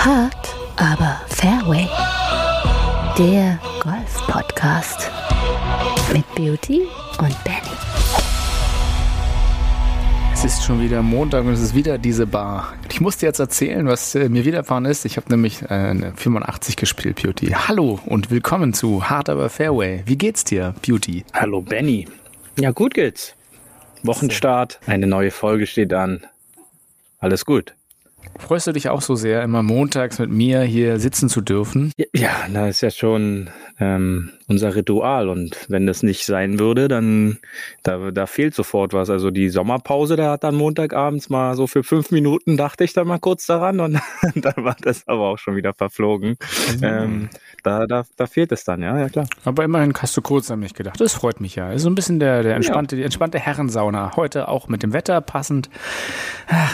[0.00, 1.86] Hart, aber Fairway.
[3.18, 5.10] Der Golf-Podcast
[6.14, 6.86] mit Beauty
[7.18, 7.76] und Benny.
[10.32, 12.72] Es ist schon wieder Montag und es ist wieder diese Bar.
[12.90, 15.04] Ich muss dir jetzt erzählen, was äh, mir widerfahren ist.
[15.04, 17.48] Ich habe nämlich äh, eine 85 gespielt, Beauty.
[17.48, 20.02] Hallo und willkommen zu Hard aber Fairway.
[20.06, 21.26] Wie geht's dir, Beauty?
[21.34, 22.08] Hallo Benny.
[22.58, 23.34] Ja, gut geht's.
[24.02, 26.24] Wochenstart, eine neue Folge steht an.
[27.18, 27.74] Alles gut.
[28.38, 31.92] Freust du dich auch so sehr, immer montags mit mir hier sitzen zu dürfen?
[32.14, 37.38] Ja, da ist ja schon ähm, unser Ritual und wenn das nicht sein würde, dann
[37.82, 39.10] da, da fehlt sofort was.
[39.10, 43.06] Also die Sommerpause, da hat dann Montagabends mal so für fünf Minuten dachte ich dann
[43.06, 44.00] mal kurz daran und
[44.34, 46.36] dann war das aber auch schon wieder verflogen.
[46.78, 46.82] Mhm.
[46.82, 47.28] Ähm,
[47.62, 49.26] da, da, da fehlt es dann, ja, ja klar.
[49.44, 51.00] Aber immerhin hast du kurz an mich gedacht.
[51.00, 51.72] Das freut mich ja.
[51.72, 53.00] Ist so ein bisschen der, der entspannte, ja.
[53.00, 54.16] die entspannte Herrensauna.
[54.16, 55.70] Heute auch mit dem Wetter passend.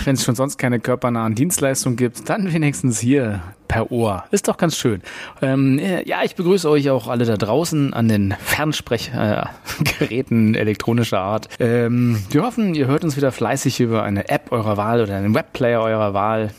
[0.05, 4.25] Wenn es schon sonst keine körpernahen Dienstleistungen gibt, dann wenigstens hier per Ohr.
[4.31, 5.03] Ist doch ganz schön.
[5.43, 11.49] Ähm, ja, ich begrüße euch auch alle da draußen an den Fernsprechgeräten äh, elektronischer Art.
[11.59, 15.35] Ähm, wir hoffen, ihr hört uns wieder fleißig über eine App eurer Wahl oder einen
[15.35, 16.51] Webplayer eurer Wahl.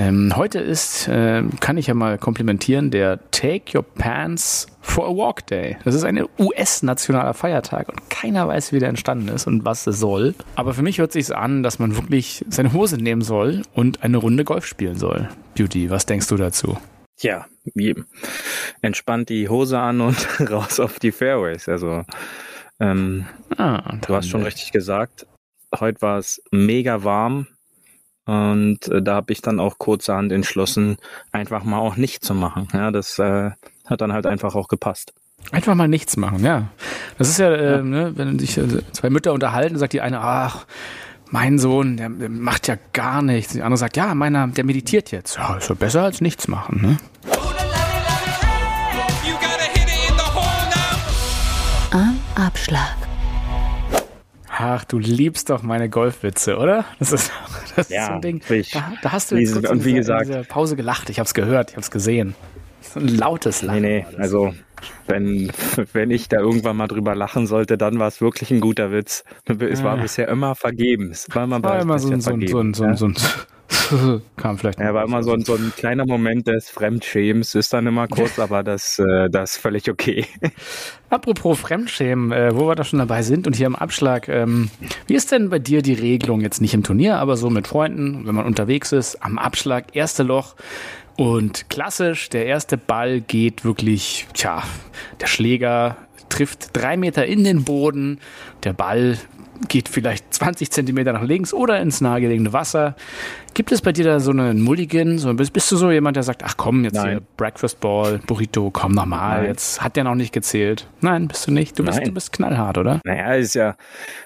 [0.00, 5.10] Ähm, heute ist, äh, kann ich ja mal komplimentieren, der Take Your Pants for a
[5.10, 5.76] Walk Day.
[5.84, 9.98] Das ist ein US-nationaler Feiertag und keiner weiß, wie der entstanden ist und was es
[9.98, 10.36] soll.
[10.54, 14.18] Aber für mich hört sich an, dass man wirklich seine Hose nehmen soll und eine
[14.18, 15.28] Runde Golf spielen soll.
[15.56, 16.78] Beauty, was denkst du dazu?
[17.18, 17.46] Ja,
[18.80, 20.16] entspannt die Hose an und
[20.48, 21.68] raus auf die Fairways.
[21.68, 22.04] Also
[22.78, 25.26] ähm, ah, du hast schon richtig gesagt.
[25.76, 27.48] Heute war es mega warm.
[28.28, 30.98] Und äh, da habe ich dann auch kurzerhand entschlossen,
[31.32, 32.68] einfach mal auch nicht zu machen.
[32.74, 33.52] Ja, das äh,
[33.86, 35.14] hat dann halt einfach auch gepasst.
[35.50, 36.68] Einfach mal nichts machen, ja.
[37.16, 37.82] Das ist ja, äh, ja.
[37.82, 40.66] Ne, wenn sich äh, zwei Mütter unterhalten, sagt die eine, ach,
[41.30, 43.54] mein Sohn, der, der, macht ja gar nichts.
[43.54, 45.38] Die andere sagt, ja, meiner, der meditiert jetzt.
[45.38, 46.98] Ja, ist ja besser als nichts machen, ne?
[51.92, 52.97] Am Abschlag.
[54.60, 56.84] Ach, du liebst doch meine Golfwitze, oder?
[56.98, 57.30] Das ist,
[57.76, 58.42] das ja, ist so ein Ding.
[58.72, 61.10] Da, da, hast du jetzt kurz und wie dieser, gesagt, in Pause gelacht.
[61.10, 62.34] Ich habe es gehört, ich habe es gesehen.
[62.80, 63.82] So ein lautes Lachen.
[63.82, 64.52] Nee, nee, also
[65.06, 65.52] wenn,
[65.92, 69.22] wenn ich da irgendwann mal drüber lachen sollte, dann war es wirklich ein guter Witz.
[69.46, 70.02] Es war ah.
[70.02, 71.28] bisher immer vergebens.
[71.32, 73.14] War immer, war immer so, ein, so, ein, so, ein, so, ein, so, ein,
[74.36, 74.80] Kam vielleicht.
[74.80, 78.38] Ja, war immer so ein, so ein kleiner Moment des Fremdschämens, ist dann immer kurz,
[78.38, 80.26] aber das, äh, das ist völlig okay.
[81.10, 84.70] Apropos Fremdschämen, äh, wo wir da schon dabei sind und hier im Abschlag, ähm,
[85.06, 88.26] wie ist denn bei dir die Regelung jetzt nicht im Turnier, aber so mit Freunden,
[88.26, 90.54] wenn man unterwegs ist, am Abschlag, erste Loch,
[91.16, 94.62] und klassisch, der erste Ball geht wirklich, tja,
[95.20, 95.96] der Schläger
[96.28, 98.20] trifft drei Meter in den Boden,
[98.62, 99.18] der Ball
[99.68, 102.94] geht vielleicht 20 Zentimeter nach links oder ins nahegelegene Wasser.
[103.54, 105.18] Gibt es bei dir da so einen Mulligan?
[105.18, 107.08] So, bist, bist du so jemand, der sagt, ach komm, jetzt Nein.
[107.08, 110.86] hier Breakfast Ball, Burrito, komm nochmal, jetzt hat der noch nicht gezählt.
[111.00, 111.78] Nein, bist du nicht.
[111.78, 113.00] Du bist, du bist knallhart, oder?
[113.04, 113.76] Naja, ist ja,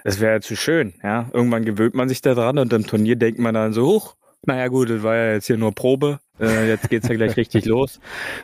[0.05, 1.27] das wäre ja zu schön, ja.
[1.33, 4.69] Irgendwann gewöhnt man sich da dran und im Turnier denkt man dann so, hoch, naja
[4.69, 6.19] gut, das war ja jetzt hier nur Probe.
[6.43, 8.01] Äh, jetzt geht's ja gleich richtig los.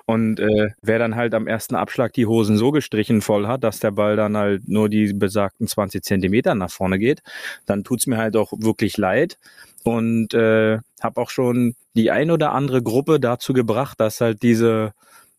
[0.07, 3.81] Und äh, wer dann halt am ersten Abschlag die Hosen so gestrichen voll hat, dass
[3.81, 7.23] der Ball dann halt nur die besagten 20 Zentimeter nach vorne geht,
[7.67, 9.39] dann tut's mir halt auch wirklich leid.
[9.83, 14.93] Und äh, habe auch schon die ein oder andere Gruppe dazu gebracht, dass halt diese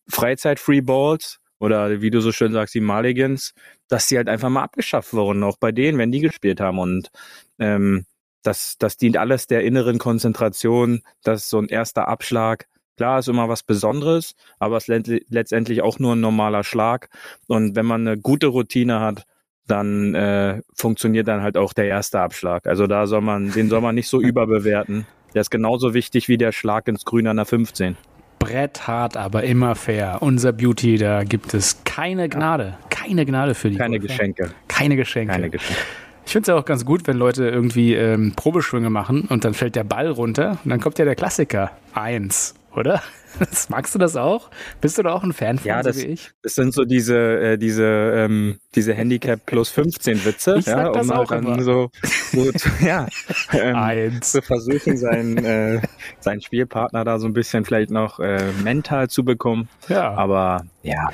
[0.09, 3.53] Freizeit-Free-Balls oder wie du so schön sagst, die Mulligans,
[3.87, 6.79] dass die halt einfach mal abgeschafft wurden, auch bei denen, wenn die gespielt haben.
[6.79, 7.11] Und
[7.59, 8.05] ähm,
[8.43, 11.01] das, das dient alles der inneren Konzentration.
[11.23, 12.67] Das ist so ein erster Abschlag.
[12.97, 17.09] Klar, ist immer was Besonderes, aber es ist letztendlich auch nur ein normaler Schlag.
[17.47, 19.23] Und wenn man eine gute Routine hat,
[19.67, 22.67] dann äh, funktioniert dann halt auch der erste Abschlag.
[22.67, 25.05] Also da soll man, den soll man nicht so überbewerten.
[25.33, 27.95] Der ist genauso wichtig wie der Schlag ins Grün an der 15.
[28.39, 30.17] Brett hart, aber immer fair.
[30.21, 32.77] Unser Beauty, da gibt es keine Gnade.
[32.89, 33.77] Keine Gnade für die.
[33.77, 34.13] Keine Golfer.
[34.13, 34.51] Geschenke.
[34.67, 35.33] Keine Geschenke.
[35.33, 35.81] Keine Geschenke.
[36.29, 39.55] Ich finde es ja auch ganz gut, wenn Leute irgendwie ähm, Probeschwünge machen und dann
[39.55, 41.71] fällt der Ball runter und dann kommt ja der Klassiker.
[41.95, 43.01] Eins, oder?
[43.39, 44.49] Das, magst du das auch?
[44.81, 46.31] Bist du da auch ein Fan von, ja, das, so wie ich?
[46.41, 51.11] Das sind so diese, äh, diese, ähm, diese Handicap plus 15 Witze, ich ja, um
[51.11, 51.61] halt dann immer.
[51.61, 51.91] so,
[52.31, 53.07] so zu, ja,
[53.53, 54.31] ähm, Eins.
[54.31, 55.81] zu versuchen, seinen, äh,
[56.19, 59.69] seinen Spielpartner da so ein bisschen vielleicht noch äh, mental zu bekommen.
[59.87, 60.15] Ja.
[60.15, 61.09] Aber ja,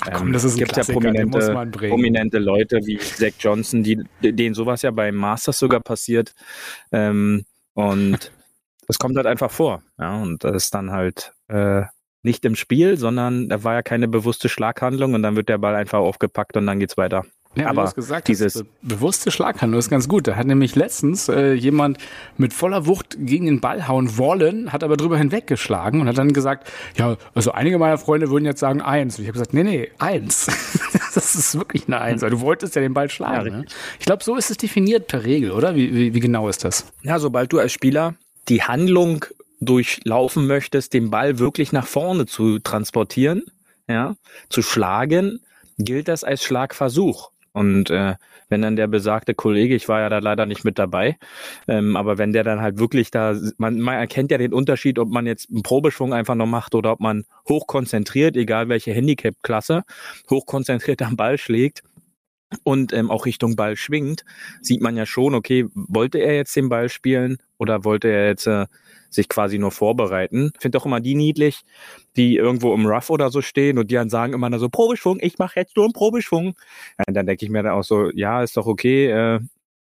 [0.00, 4.54] Ach komm, das ist ein gibt ja prominente, prominente Leute wie Zach Johnson, die, denen
[4.54, 6.34] sowas ja beim Masters sogar passiert.
[6.92, 8.32] Ähm, und
[8.86, 9.82] das kommt halt einfach vor.
[9.98, 11.82] Ja, und das ist dann halt äh,
[12.22, 15.74] nicht im Spiel, sondern da war ja keine bewusste Schlaghandlung und dann wird der Ball
[15.74, 17.24] einfach aufgepackt und dann geht's weiter.
[17.58, 20.26] Ja, aber du hast gesagt, dieses das be bewusste Schlaghandlung ist ganz gut.
[20.28, 21.98] Da hat nämlich letztens äh, jemand
[22.36, 26.32] mit voller Wucht gegen den Ball hauen wollen, hat aber drüber hinweggeschlagen und hat dann
[26.32, 29.18] gesagt, ja, also einige meiner Freunde würden jetzt sagen eins.
[29.18, 30.46] Und ich habe gesagt, nee, nee, eins.
[31.14, 32.22] das ist wirklich eine Eins.
[32.22, 33.50] Weil du wolltest ja den Ball schlagen.
[33.50, 33.64] Ja, ne?
[33.98, 35.74] Ich glaube, so ist es definiert per Regel, oder?
[35.74, 36.86] Wie, wie, wie genau ist das?
[37.02, 38.14] Ja, sobald du als Spieler
[38.48, 39.24] die Handlung
[39.60, 43.42] durchlaufen möchtest, den Ball wirklich nach vorne zu transportieren,
[43.88, 44.16] ja,
[44.48, 45.40] zu schlagen,
[45.78, 47.30] gilt das als Schlagversuch.
[47.52, 48.14] Und äh,
[48.48, 51.18] wenn dann der besagte Kollege, ich war ja da leider nicht mit dabei,
[51.66, 55.08] ähm, aber wenn der dann halt wirklich da, man, man erkennt ja den Unterschied, ob
[55.08, 59.84] man jetzt einen Probeschwung einfach noch macht oder ob man hochkonzentriert, egal welche Handicap-Klasse,
[60.30, 61.82] hochkonzentriert am Ball schlägt
[62.64, 64.24] und ähm, auch Richtung Ball schwingt,
[64.62, 68.46] sieht man ja schon, okay, wollte er jetzt den Ball spielen oder wollte er jetzt
[68.46, 68.66] äh,
[69.10, 70.50] sich quasi nur vorbereiten?
[70.54, 71.62] Ich finde doch immer die niedlich,
[72.16, 75.18] die irgendwo im Rough oder so stehen und die dann sagen immer nur so, Probeschwung,
[75.20, 76.54] ich mache jetzt nur einen Probeschwung.
[76.98, 79.40] Ja, dann denke ich mir dann auch so, ja, ist doch okay, äh,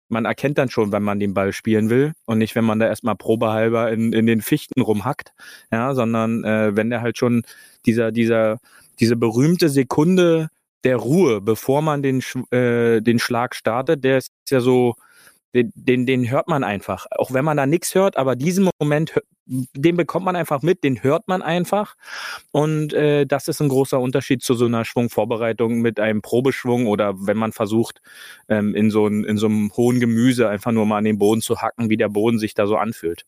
[0.09, 2.87] man erkennt dann schon, wenn man den Ball spielen will und nicht, wenn man da
[2.87, 5.33] erstmal probehalber in, in den Fichten rumhackt,
[5.71, 7.43] ja, sondern äh, wenn der halt schon
[7.85, 8.59] dieser, dieser,
[8.99, 10.49] diese berühmte Sekunde
[10.83, 12.21] der Ruhe, bevor man den,
[12.51, 14.95] äh, den Schlag startet, der ist ja so,
[15.53, 17.05] den, den, den hört man einfach.
[17.11, 19.13] Auch wenn man da nichts hört, aber diesen Moment,
[19.45, 21.95] den bekommt man einfach mit, den hört man einfach.
[22.51, 27.13] Und äh, das ist ein großer Unterschied zu so einer Schwungvorbereitung mit einem Probeschwung oder
[27.17, 28.01] wenn man versucht,
[28.49, 31.41] ähm, in, so ein, in so einem hohen Gemüse einfach nur mal an den Boden
[31.41, 33.25] zu hacken, wie der Boden sich da so anfühlt.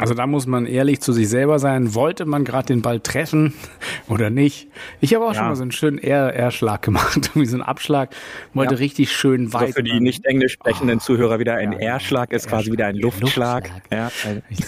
[0.00, 1.94] Also da muss man ehrlich zu sich selber sein.
[1.94, 3.52] Wollte man gerade den Ball treffen
[4.08, 4.68] oder nicht?
[5.00, 5.40] Ich habe auch ja.
[5.40, 8.14] schon mal so einen schönen R-Schlag gemacht, wie so einen Abschlag.
[8.54, 8.78] Wollte ja.
[8.78, 9.62] richtig schön weit.
[9.62, 12.86] Also für die nicht englisch sprechenden oh, Zuhörer wieder ein ja, R-Schlag ist quasi wieder
[12.86, 13.68] ein Luftschlag.
[13.68, 14.10] Luftschlag.
[14.10, 14.10] Ja.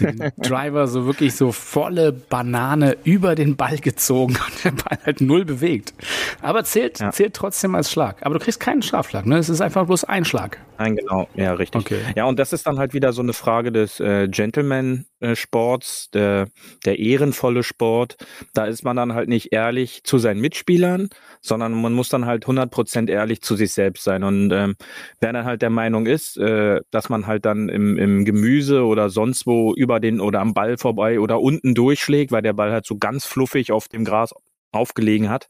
[0.00, 5.23] Den Driver so wirklich so volle Banane über den Ball gezogen und der Ball halt
[5.23, 5.94] null bewegt.
[6.40, 8.25] Aber zählt, zählt trotzdem als Schlag.
[8.25, 9.38] Aber du kriegst keinen Strafschlag, ne?
[9.38, 10.58] Es ist einfach bloß ein Schlag.
[10.79, 11.29] Nein, genau.
[11.34, 11.82] Ja, richtig.
[11.82, 12.00] Okay.
[12.17, 16.11] Ja, und das ist dann halt wieder so eine Frage des äh, Gentleman äh, Sports,
[16.11, 16.49] der,
[16.84, 18.17] der ehrenvolle Sport.
[18.55, 21.08] Da ist man dann halt nicht ehrlich zu seinen Mitspielern,
[21.40, 24.25] sondern man muss dann halt 100% ehrlich zu sich selbst sein.
[24.25, 24.75] Und ähm,
[25.20, 29.08] wer dann halt der Meinung ist, äh, dass man halt dann im, im Gemüse oder
[29.11, 32.87] sonst wo über den oder am Ball vorbei oder unten durchschlägt, weil der Ball halt
[32.87, 34.35] so ganz fluffig auf dem Gras
[34.72, 35.48] aufgelegen hat,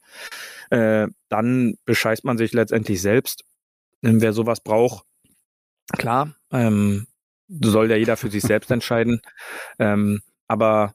[0.70, 3.44] äh, dann bescheißt man sich letztendlich selbst.
[4.02, 5.04] Wer sowas braucht,
[5.92, 7.06] klar, ähm,
[7.48, 9.22] soll ja jeder für sich selbst entscheiden.
[9.78, 10.94] Ähm, aber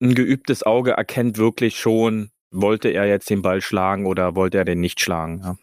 [0.00, 4.64] ein geübtes Auge erkennt wirklich schon, wollte er jetzt den Ball schlagen oder wollte er
[4.64, 5.40] den nicht schlagen.
[5.42, 5.56] Ja.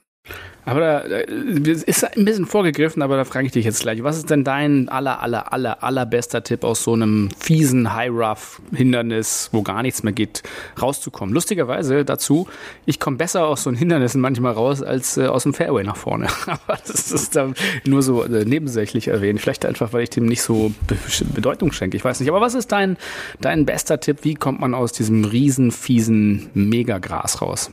[0.63, 4.03] Aber da ist ein bisschen vorgegriffen, aber da frage ich dich jetzt gleich.
[4.03, 9.63] Was ist denn dein aller, aller, aller, allerbester Tipp aus so einem fiesen High-Rough-Hindernis, wo
[9.63, 10.43] gar nichts mehr geht,
[10.79, 11.33] rauszukommen?
[11.33, 12.47] Lustigerweise dazu,
[12.85, 15.97] ich komme besser aus so einem Hindernissen manchmal raus, als äh, aus dem Fairway nach
[15.97, 16.27] vorne.
[16.45, 19.41] aber das ist dann nur so äh, nebensächlich erwähnt.
[19.41, 20.95] Vielleicht einfach, weil ich dem nicht so Be
[21.33, 21.97] Bedeutung schenke.
[21.97, 22.29] Ich weiß nicht.
[22.29, 22.97] Aber was ist dein,
[23.39, 24.19] dein bester Tipp?
[24.21, 27.71] Wie kommt man aus diesem riesen, fiesen Megagras raus?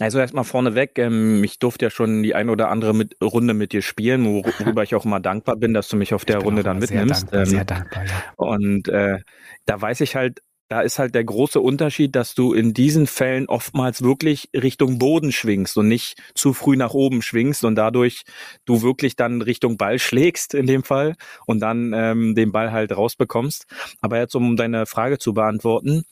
[0.00, 3.72] Also erstmal vorneweg, ähm, ich durfte ja schon die eine oder andere mit, Runde mit
[3.72, 6.78] dir spielen, worüber ich auch immer dankbar bin, dass du mich auf der Runde dann
[6.78, 7.30] mitnimmst.
[7.30, 8.10] Sehr dankbar, ähm, sehr dankbar ja.
[8.36, 9.18] Und äh,
[9.66, 13.48] da weiß ich halt, da ist halt der große Unterschied, dass du in diesen Fällen
[13.48, 18.24] oftmals wirklich Richtung Boden schwingst und nicht zu früh nach oben schwingst und dadurch
[18.66, 21.16] du wirklich dann Richtung Ball schlägst in dem Fall
[21.46, 23.66] und dann ähm, den Ball halt rausbekommst.
[24.00, 26.04] Aber jetzt um deine Frage zu beantworten,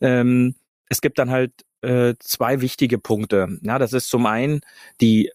[0.00, 0.54] ähm,
[0.88, 1.52] es gibt dann halt
[1.84, 3.58] äh, zwei wichtige Punkte.
[3.62, 4.60] Ja, das ist zum einen
[5.00, 5.30] die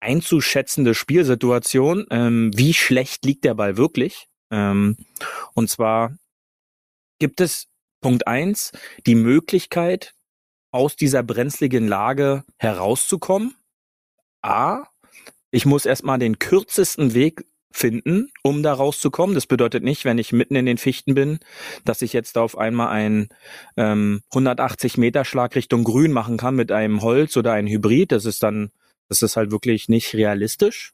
[0.00, 2.06] einzuschätzende Spielsituation.
[2.10, 4.28] Ähm, wie schlecht liegt der Ball wirklich?
[4.50, 4.96] Ähm,
[5.54, 6.16] und zwar
[7.18, 7.68] gibt es
[8.00, 8.72] Punkt eins
[9.06, 10.14] die Möglichkeit,
[10.72, 13.54] aus dieser brenzligen Lage herauszukommen.
[14.42, 14.84] A,
[15.50, 19.34] ich muss erstmal den kürzesten Weg finden, um da rauszukommen.
[19.34, 21.38] Das bedeutet nicht, wenn ich mitten in den Fichten bin,
[21.84, 23.28] dass ich jetzt auf einmal einen
[23.76, 28.12] ähm, 180 Meter Schlag Richtung Grün machen kann mit einem Holz oder einem Hybrid.
[28.12, 28.70] Das ist dann,
[29.08, 30.92] das ist halt wirklich nicht realistisch.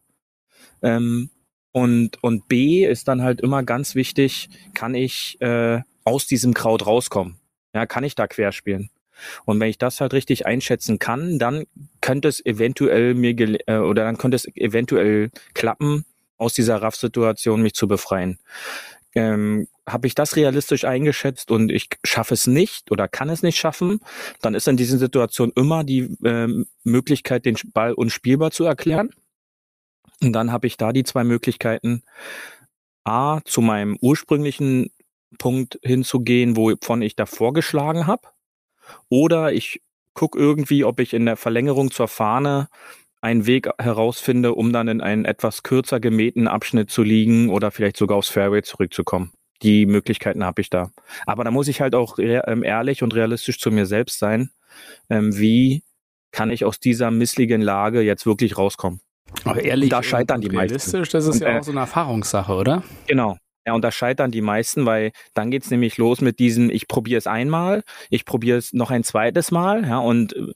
[0.83, 1.31] Ähm,
[1.73, 6.87] und, und B ist dann halt immer ganz wichtig, kann ich äh, aus diesem Kraut
[6.87, 7.39] rauskommen?
[7.75, 8.91] Ja, kann ich da querspielen?
[9.45, 11.65] Und wenn ich das halt richtig einschätzen kann, dann
[12.01, 13.35] könnte es eventuell mir
[13.67, 16.05] äh, oder dann könnte es eventuell klappen,
[16.39, 18.39] aus dieser Raff-Situation mich zu befreien.
[19.15, 23.57] Ähm, Habe ich das realistisch eingeschätzt und ich schaffe es nicht oder kann es nicht
[23.59, 24.01] schaffen,
[24.43, 29.11] dann ist in diesen Situationen immer die ähm, Möglichkeit, den Ball unspielbar zu erklären.
[30.21, 32.03] Und dann habe ich da die zwei Möglichkeiten,
[33.05, 34.91] A, zu meinem ursprünglichen
[35.39, 38.29] Punkt hinzugehen, wovon ich davor geschlagen habe.
[39.09, 39.83] Oder ich
[40.15, 42.69] gucke irgendwie, ob ich in der Verlängerung zur Fahne
[43.27, 47.97] einen Weg herausfinde, um dann in einen etwas kürzer gemähten Abschnitt zu liegen oder vielleicht
[47.97, 49.33] sogar aufs Fairway zurückzukommen.
[49.63, 50.91] Die Möglichkeiten habe ich da.
[51.27, 54.51] Aber da muss ich halt auch ähm, ehrlich und realistisch zu mir selbst sein.
[55.11, 55.83] Ähm, wie
[56.31, 59.01] kann ich aus dieser missligen Lage jetzt wirklich rauskommen?
[59.45, 61.17] Aber ehrlich, da scheitern die realistisch, meisten.
[61.17, 62.85] das ist Und, ja äh, auch so eine Erfahrungssache, oder?
[63.09, 63.39] Genau.
[63.67, 67.19] Ja, und da scheitern die meisten, weil dann geht's nämlich los mit diesem, ich probiere
[67.19, 70.53] es einmal, ich probiere es noch ein zweites Mal, ja, und äh,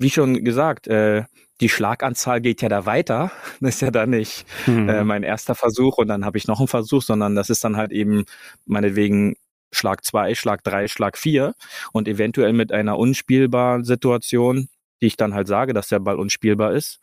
[0.00, 1.24] wie schon gesagt, äh,
[1.60, 3.30] die Schlaganzahl geht ja da weiter.
[3.60, 4.88] Das ist ja dann nicht Mhm.
[4.88, 7.76] äh, mein erster Versuch und dann habe ich noch einen Versuch, sondern das ist dann
[7.76, 8.24] halt eben
[8.66, 9.36] meinetwegen
[9.72, 11.54] Schlag zwei, Schlag drei, Schlag vier
[11.92, 14.68] und eventuell mit einer unspielbaren Situation,
[15.02, 17.00] die ich dann halt sage, dass der Ball unspielbar ist,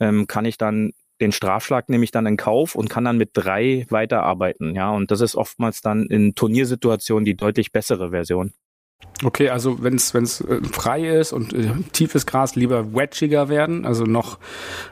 [0.00, 3.30] ähm, kann ich dann den Strafschlag nehme ich dann in Kauf und kann dann mit
[3.32, 4.90] drei weiterarbeiten, ja.
[4.90, 8.52] Und das ist oftmals dann in Turniersituationen die deutlich bessere Version.
[9.24, 14.04] Okay, also wenn es äh, frei ist und äh, tiefes Gras lieber wedgiger werden, also
[14.04, 14.38] noch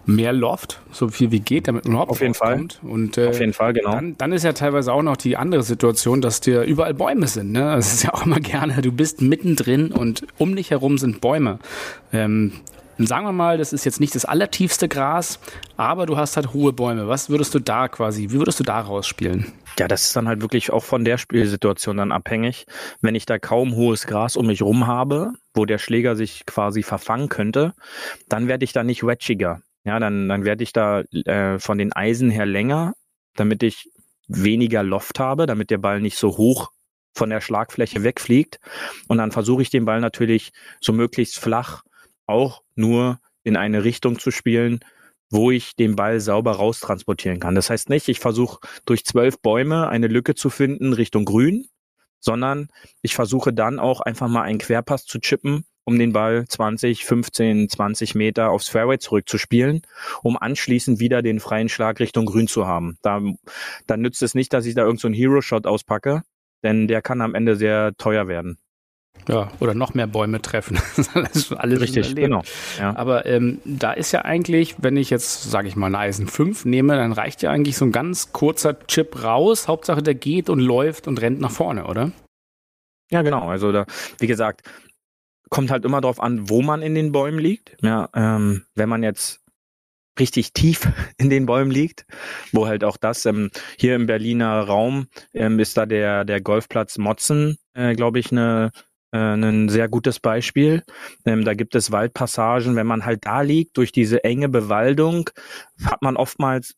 [0.07, 2.69] mehr Loft, so viel wie geht, damit man überhaupt Auf jeden Fall.
[2.83, 3.93] Und äh, Auf jeden Fall, genau.
[3.93, 7.53] Dann, dann ist ja teilweise auch noch die andere Situation, dass dir überall Bäume sind.
[7.53, 7.61] Ne?
[7.61, 11.59] Das ist ja auch immer gerne, du bist mittendrin und um dich herum sind Bäume.
[12.11, 12.53] Ähm,
[12.99, 15.39] sagen wir mal, das ist jetzt nicht das allertiefste Gras,
[15.77, 17.09] aber du hast halt hohe Bäume.
[17.09, 19.53] Was würdest du da quasi, wie würdest du da rausspielen?
[19.79, 22.67] Ja, das ist dann halt wirklich auch von der Spielsituation dann abhängig.
[23.01, 26.83] Wenn ich da kaum hohes Gras um mich rum habe, wo der Schläger sich quasi
[26.83, 27.75] verfangen könnte,
[28.29, 29.63] dann werde ich da nicht wedgiger.
[29.85, 32.95] Ja, dann, dann werde ich da äh, von den Eisen her länger,
[33.35, 33.91] damit ich
[34.29, 36.71] weniger Loft habe, damit der Ball nicht so hoch
[37.15, 38.61] von der Schlagfläche wegfliegt.
[39.09, 41.83] Und dann versuche ich den Ball natürlich so möglichst flach
[42.27, 44.81] auch nur in eine Richtung zu spielen,
[45.31, 47.55] wo ich den Ball sauber raustransportieren kann.
[47.55, 51.67] Das heißt nicht, ich versuche durch zwölf Bäume eine Lücke zu finden Richtung Grün,
[52.21, 52.69] sondern
[53.03, 57.69] ich versuche dann auch einfach mal einen Querpass zu chippen, um den Ball 20, 15,
[57.69, 59.83] 20 Meter aufs Fairway zurückzuspielen,
[60.23, 62.99] um anschließend wieder den freien Schlag Richtung Grün zu haben.
[63.03, 63.21] Da,
[63.87, 66.23] dann nützt es nicht, dass ich da irgendeinen so Hero-Shot auspacke,
[66.63, 68.59] denn der kann am Ende sehr teuer werden.
[69.29, 70.79] Ja, oder noch mehr Bäume treffen.
[70.97, 72.43] das ist schon alles Richtig, genau.
[72.79, 72.95] Ja.
[72.97, 76.65] Aber ähm, da ist ja eigentlich, wenn ich jetzt, sage ich mal, eine Eisen 5
[76.65, 79.69] nehme, dann reicht ja eigentlich so ein ganz kurzer Chip raus.
[79.69, 82.13] Hauptsache, der geht und läuft und rennt nach vorne, oder?
[83.11, 83.49] Ja, genau.
[83.49, 83.87] Also da,
[84.19, 84.63] wie gesagt,
[85.51, 87.77] kommt halt immer drauf an, wo man in den Bäumen liegt.
[87.83, 89.41] Ja, ähm, wenn man jetzt
[90.19, 92.07] richtig tief in den Bäumen liegt,
[92.53, 96.99] wo halt auch das ähm, hier im Berliner Raum ähm, ist da der der Golfplatz
[96.99, 98.71] Motzen, äh, glaube ich, eine
[99.19, 100.83] ein sehr gutes Beispiel.
[101.25, 102.77] Ähm, da gibt es Waldpassagen.
[102.77, 105.31] Wenn man halt da liegt, durch diese enge Bewaldung,
[105.85, 106.75] hat man oftmals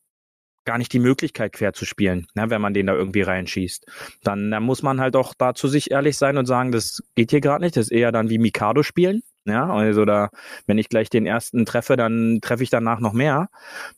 [0.66, 3.86] gar nicht die Möglichkeit, quer zu spielen, ne, wenn man den da irgendwie reinschießt.
[4.22, 7.30] Dann, dann muss man halt auch da zu sich ehrlich sein und sagen, das geht
[7.30, 9.22] hier gerade nicht, das ist eher dann wie Mikado spielen.
[9.44, 10.30] Ja, also da,
[10.66, 13.48] wenn ich gleich den ersten treffe, dann treffe ich danach noch mehr.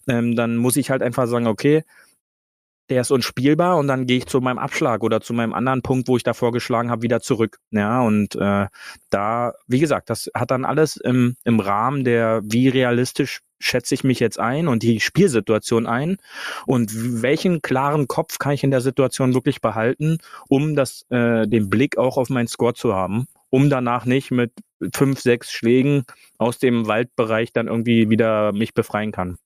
[0.07, 1.85] Ähm, dann muss ich halt einfach sagen, okay,
[2.91, 6.09] der ist unspielbar und dann gehe ich zu meinem Abschlag oder zu meinem anderen Punkt,
[6.09, 7.59] wo ich da vorgeschlagen habe, wieder zurück.
[7.71, 8.67] Ja, und äh,
[9.11, 14.05] da, wie gesagt, das hat dann alles im, im Rahmen der, wie realistisch schätze ich
[14.05, 16.19] mich jetzt ein und die Spielsituation ein
[16.67, 20.19] und welchen klaren Kopf kann ich in der Situation wirklich behalten,
[20.49, 24.53] um das, äh, den Blick auch auf meinen Score zu haben, um danach nicht mit
[24.95, 26.05] fünf, sechs Schlägen
[26.39, 29.39] aus dem Waldbereich dann irgendwie wieder mich befreien kann.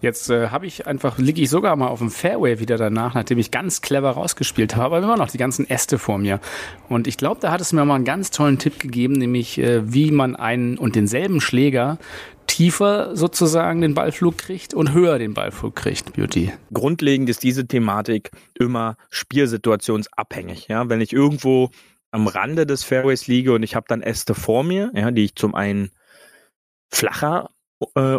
[0.00, 3.38] Jetzt äh, habe ich einfach, liege ich sogar mal auf dem Fairway wieder danach, nachdem
[3.38, 6.40] ich ganz clever rausgespielt habe, aber immer noch die ganzen Äste vor mir.
[6.88, 9.92] Und ich glaube, da hat es mir mal einen ganz tollen Tipp gegeben, nämlich äh,
[9.92, 11.98] wie man einen und denselben Schläger
[12.46, 16.52] tiefer sozusagen den Ballflug kriegt und höher den Ballflug kriegt, Beauty.
[16.72, 20.68] Grundlegend ist diese Thematik immer spielsituationsabhängig.
[20.68, 21.70] Ja, wenn ich irgendwo
[22.10, 25.34] am Rande des Fairways liege und ich habe dann Äste vor mir, ja, die ich
[25.34, 25.90] zum einen
[26.88, 27.50] flacher
[27.94, 28.18] äh,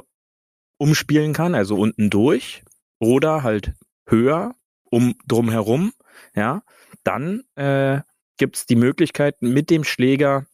[0.78, 2.64] umspielen kann, also unten durch,
[3.00, 3.74] oder halt
[4.08, 4.56] höher
[4.86, 5.94] um drumherum,
[6.36, 6.64] ja,
[7.04, 8.02] dann äh,
[8.38, 10.46] gibt es die Möglichkeit, mit dem Schläger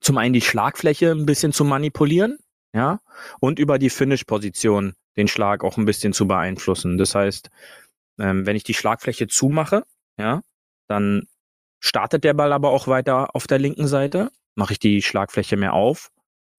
[0.00, 2.38] zum einen die Schlagfläche ein bisschen zu manipulieren,
[2.74, 3.00] ja,
[3.40, 6.98] und über die Finish-Position den Schlag auch ein bisschen zu beeinflussen.
[6.98, 7.50] Das heißt,
[8.18, 9.84] ähm, wenn ich die Schlagfläche zumache,
[10.18, 10.42] ja,
[10.88, 11.26] dann
[11.80, 14.30] startet der Ball aber auch weiter auf der linken Seite.
[14.54, 16.10] Mache ich die Schlagfläche mehr auf,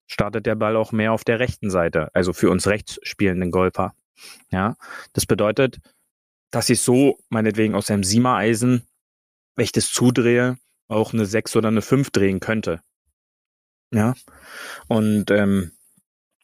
[0.07, 3.93] startet der Ball auch mehr auf der rechten Seite, also für uns rechts spielenden Golfer.
[4.51, 4.75] Ja,
[5.13, 5.79] das bedeutet,
[6.49, 8.87] dass ich so meinetwegen aus einem Siemer-Eisen,
[9.55, 12.81] wenn ich das zudrehe, auch eine 6 oder eine 5 drehen könnte.
[13.91, 14.15] Ja,
[14.87, 15.71] und ähm,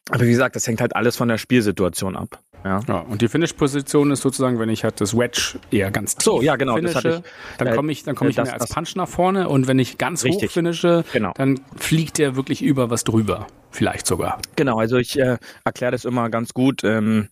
[0.09, 2.43] aber wie gesagt, das hängt halt alles von der Spielsituation ab.
[2.63, 6.23] Ja, ja und die Finish-Position ist sozusagen, wenn ich halt das Wedge eher ganz tief
[6.23, 8.69] so, ja, genau, finische, ich, dann komme ich, dann komme äh, ich das- mehr als
[8.69, 10.49] Punch nach vorne und wenn ich ganz Richtig.
[10.49, 11.33] hoch finische, Genau.
[11.35, 13.47] dann fliegt der wirklich über was drüber.
[13.71, 14.39] Vielleicht sogar.
[14.55, 17.29] Genau, also ich äh, erkläre das immer ganz gut, ähm,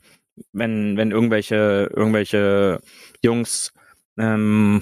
[0.53, 2.79] wenn, wenn irgendwelche, irgendwelche
[3.23, 3.73] Jungs,
[4.17, 4.81] ähm,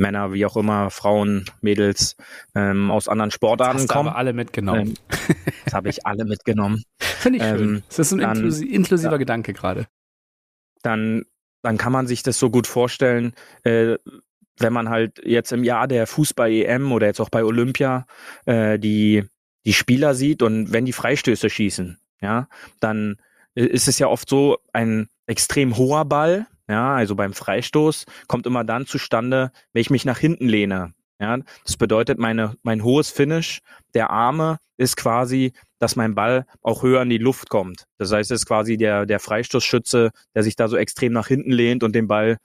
[0.00, 2.16] Männer, wie auch immer, Frauen, Mädels
[2.54, 4.08] ähm, aus anderen Sportarten Hast du kommen.
[4.08, 4.96] aber alle mitgenommen.
[5.10, 5.18] Ähm,
[5.64, 6.82] das habe ich alle mitgenommen.
[7.00, 7.60] Finde ich schön.
[7.76, 9.16] ähm, Das ist ein dann- inklusi inklusiver ja.
[9.18, 9.86] Gedanke gerade.
[10.82, 11.24] dann,
[11.62, 13.96] dann kann man sich das so gut vorstellen, äh,
[14.58, 18.06] wenn man halt jetzt im Jahr der Fußball-EM oder jetzt auch bei Olympia
[18.46, 19.24] äh, die,
[19.64, 22.48] die Spieler sieht und wenn die Freistöße schießen, ja,
[22.80, 23.16] dann
[23.54, 28.46] äh, ist es ja oft so ein extrem hoher Ball, ja, also beim Freistoß kommt
[28.46, 30.94] immer dann zustande, wenn ich mich nach hinten lehne.
[31.18, 31.36] Ja,
[31.66, 33.60] das bedeutet, meine, mein hohes Finish
[33.92, 37.84] der Arme ist quasi, dass mein Ball auch höher in die Luft kommt.
[37.98, 41.52] Das heißt, es ist quasi der, der Freistoßschütze, der sich da so extrem nach hinten
[41.52, 42.38] lehnt und den Ball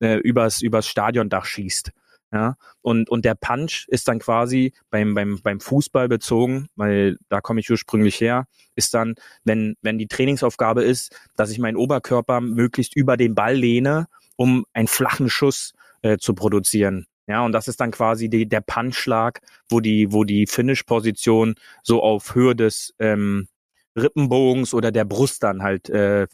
[0.00, 1.90] äh, übers, übers Stadiondach schießt.
[2.32, 7.42] Ja, und, und der Punch ist dann quasi beim, beim, beim Fußball bezogen, weil da
[7.42, 12.40] komme ich ursprünglich her, ist dann, wenn, wenn die Trainingsaufgabe ist, dass ich meinen Oberkörper
[12.40, 17.06] möglichst über den Ball lehne, um einen flachen Schuss äh, zu produzieren.
[17.26, 22.02] Ja, und das ist dann quasi die, der Punchschlag, wo die, wo die Finish-Position so
[22.02, 23.46] auf Höhe des ähm,
[23.94, 26.26] Rippenbogens oder der Brust dann halt äh,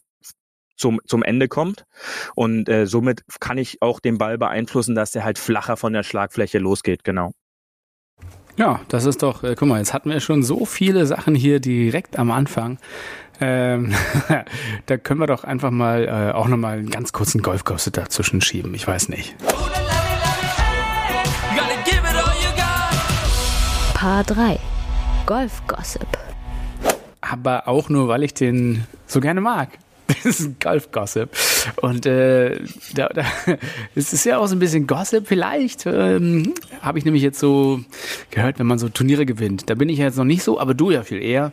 [0.78, 1.84] zum, zum Ende kommt.
[2.34, 6.02] Und äh, somit kann ich auch den Ball beeinflussen, dass der halt flacher von der
[6.02, 7.32] Schlagfläche losgeht, genau.
[8.56, 11.60] Ja, das ist doch, äh, guck mal, jetzt hatten wir schon so viele Sachen hier
[11.60, 12.78] direkt am Anfang.
[13.40, 13.94] Ähm,
[14.86, 18.74] da können wir doch einfach mal äh, auch nochmal einen ganz kurzen Golfgossip dazwischen schieben.
[18.74, 19.36] Ich weiß nicht.
[23.94, 24.58] Paar 3.
[25.26, 26.06] Golf-Gossip.
[27.20, 29.70] aber auch nur, weil ich den so gerne mag.
[30.24, 31.30] Das ist ein Golf-Gossip.
[31.80, 32.60] Und äh,
[32.94, 33.24] da, da,
[33.94, 35.86] es ist ja auch so ein bisschen Gossip vielleicht.
[35.86, 37.80] Ähm, Habe ich nämlich jetzt so
[38.30, 39.70] gehört, wenn man so Turniere gewinnt.
[39.70, 41.52] Da bin ich ja jetzt noch nicht so, aber du ja viel eher.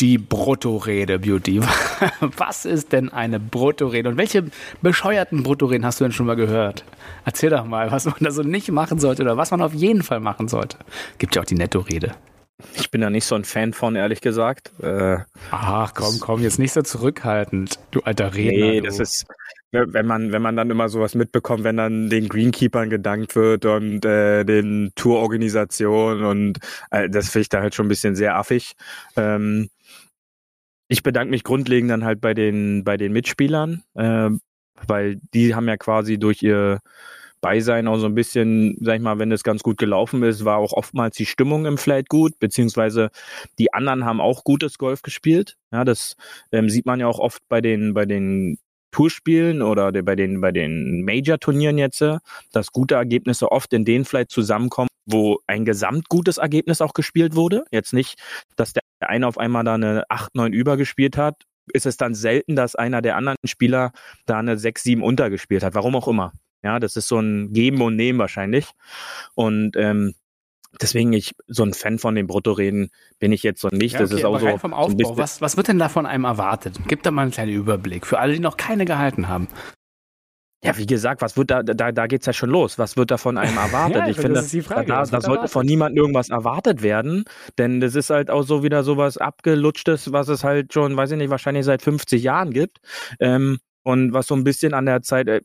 [0.00, 1.60] Die Bruttorede, Beauty.
[2.20, 4.08] Was ist denn eine Bruttorede?
[4.08, 4.44] Und welche
[4.80, 6.84] bescheuerten Bruttoreden hast du denn schon mal gehört?
[7.26, 10.02] Erzähl doch mal, was man da so nicht machen sollte oder was man auf jeden
[10.02, 10.78] Fall machen sollte.
[11.18, 12.14] Gibt ja auch die Nettorede.
[12.74, 14.72] Ich bin da nicht so ein Fan von, ehrlich gesagt.
[14.82, 15.18] Äh,
[15.50, 18.66] Ach komm, komm, jetzt nicht so zurückhaltend, du alter Redner.
[18.66, 18.86] nee, du.
[18.86, 19.26] das ist,
[19.72, 24.04] wenn man, wenn man dann immer sowas mitbekommt, wenn dann den Greenkeepern gedankt wird und
[24.04, 26.58] äh, den Tourorganisationen und
[26.90, 28.72] äh, das finde ich da halt schon ein bisschen sehr affig.
[29.16, 29.70] Ähm,
[30.88, 34.30] ich bedanke mich grundlegend dann halt bei den, bei den Mitspielern, äh,
[34.86, 36.80] weil die haben ja quasi durch ihr
[37.40, 40.58] Beisein auch so ein bisschen, sag ich mal, wenn es ganz gut gelaufen ist, war
[40.58, 43.10] auch oftmals die Stimmung im Flight gut, beziehungsweise
[43.58, 45.56] die anderen haben auch gutes Golf gespielt.
[45.72, 46.16] Ja, das
[46.52, 48.58] ähm, sieht man ja auch oft bei den, bei den
[48.92, 52.04] Tourspielen oder de- bei den, bei den Major-Turnieren jetzt,
[52.52, 57.64] dass gute Ergebnisse oft in den vielleicht zusammenkommen, wo ein gesamtgutes Ergebnis auch gespielt wurde.
[57.70, 58.18] Jetzt nicht,
[58.56, 61.36] dass der eine auf einmal da eine 8, 9 über gespielt hat,
[61.72, 63.92] ist es dann selten, dass einer der anderen Spieler
[64.26, 65.74] da eine 6, 7 untergespielt hat.
[65.74, 66.32] Warum auch immer.
[66.62, 68.70] Ja, das ist so ein Geben und Nehmen wahrscheinlich.
[69.34, 70.14] Und ähm,
[70.80, 73.94] deswegen ich so ein Fan von den Bruttoreden bin ich jetzt so nicht.
[73.94, 74.96] Ja, das okay, ist auch aber so, vom so Aufbau.
[74.96, 76.78] bisschen, was, was wird denn da von einem erwartet?
[76.88, 79.48] Gib da mal einen kleinen Überblick für alle, die noch keine gehalten haben.
[80.62, 82.78] Ja, wie gesagt, was wird da, da, da geht's ja schon los.
[82.78, 83.96] Was wird da von einem erwartet?
[83.96, 84.88] Ja, ich das finde, ist die Frage.
[84.88, 87.24] da, da sollte von niemandem irgendwas erwartet werden,
[87.56, 91.16] denn das ist halt auch so wieder sowas abgelutschtes, was es halt schon, weiß ich
[91.16, 92.78] nicht, wahrscheinlich seit 50 Jahren gibt.
[93.20, 95.40] Ähm, und was so ein bisschen an der Zeit, äh,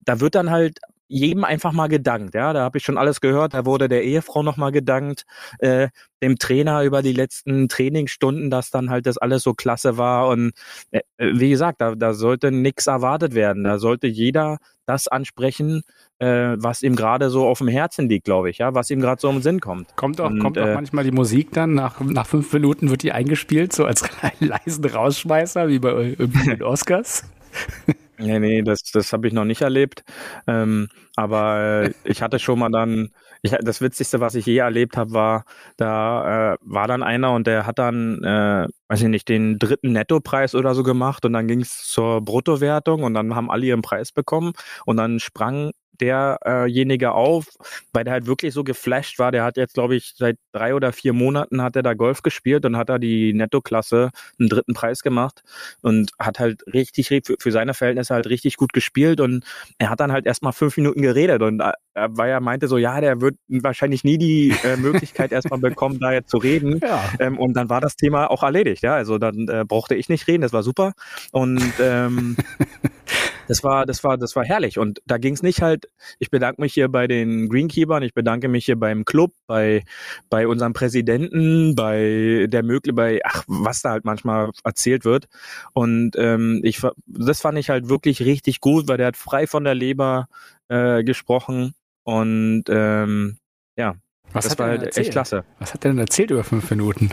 [0.00, 3.54] da wird dann halt jedem einfach mal gedankt, ja, da habe ich schon alles gehört,
[3.54, 5.24] da wurde der Ehefrau nochmal gedankt,
[5.58, 5.88] äh,
[6.22, 10.52] dem Trainer über die letzten Trainingsstunden, dass dann halt das alles so klasse war und
[10.90, 15.82] äh, wie gesagt, da, da sollte nichts erwartet werden, da sollte jeder das ansprechen,
[16.18, 19.20] äh, was ihm gerade so auf dem Herzen liegt, glaube ich, ja, was ihm gerade
[19.20, 19.96] so im Sinn kommt.
[19.96, 23.02] Kommt auch, Und, kommt auch äh, manchmal die Musik dann, nach, nach fünf Minuten wird
[23.02, 24.02] die eingespielt, so als
[24.40, 27.24] leisen Rausschmeißer, wie bei den Oscars.
[28.20, 30.02] Nee, nee, das, das habe ich noch nicht erlebt.
[30.48, 33.10] Ähm, aber äh, ich hatte schon mal dann,
[33.42, 35.44] ich, das Witzigste, was ich je erlebt habe, war,
[35.76, 39.92] da äh, war dann einer und der hat dann, äh, weiß ich nicht, den dritten
[39.92, 43.82] Nettopreis oder so gemacht und dann ging es zur Bruttowertung und dann haben alle ihren
[43.82, 44.52] Preis bekommen
[44.84, 47.46] und dann sprang derjenige auf,
[47.92, 49.32] weil der halt wirklich so geflasht war.
[49.32, 52.64] Der hat jetzt, glaube ich, seit drei oder vier Monaten hat er da Golf gespielt
[52.64, 55.42] und hat da die Netto-Klasse einen dritten Preis gemacht
[55.82, 59.44] und hat halt richtig, für, seine Verhältnisse halt richtig gut gespielt und
[59.78, 61.72] er hat dann halt erstmal fünf Minuten geredet und äh,
[62.10, 66.12] weil er meinte so, ja, der wird wahrscheinlich nie die äh, Möglichkeit erstmal bekommen, da
[66.12, 66.80] jetzt zu reden.
[66.82, 67.04] Ja.
[67.18, 68.94] Ähm, und dann war das Thema auch erledigt, ja.
[68.94, 70.92] Also dann äh, brauchte ich nicht reden, das war super.
[71.32, 72.36] Und ähm,
[73.48, 74.78] das war, das war, das war herrlich.
[74.78, 78.48] Und da ging es nicht halt, ich bedanke mich hier bei den Greenkeepern, ich bedanke
[78.48, 79.82] mich hier beim Club, bei,
[80.30, 85.26] bei unserem Präsidenten, bei der Möglich, bei, ach, was da halt manchmal erzählt wird.
[85.72, 89.64] Und ähm, ich das fand ich halt wirklich richtig gut, weil der hat frei von
[89.64, 90.28] der Leber
[90.68, 91.74] äh, gesprochen.
[92.04, 93.38] Und ähm,
[93.76, 93.96] ja,
[94.32, 95.06] Was das war halt erzählt?
[95.06, 95.44] echt klasse.
[95.58, 97.10] Was hat er denn erzählt über fünf Minuten?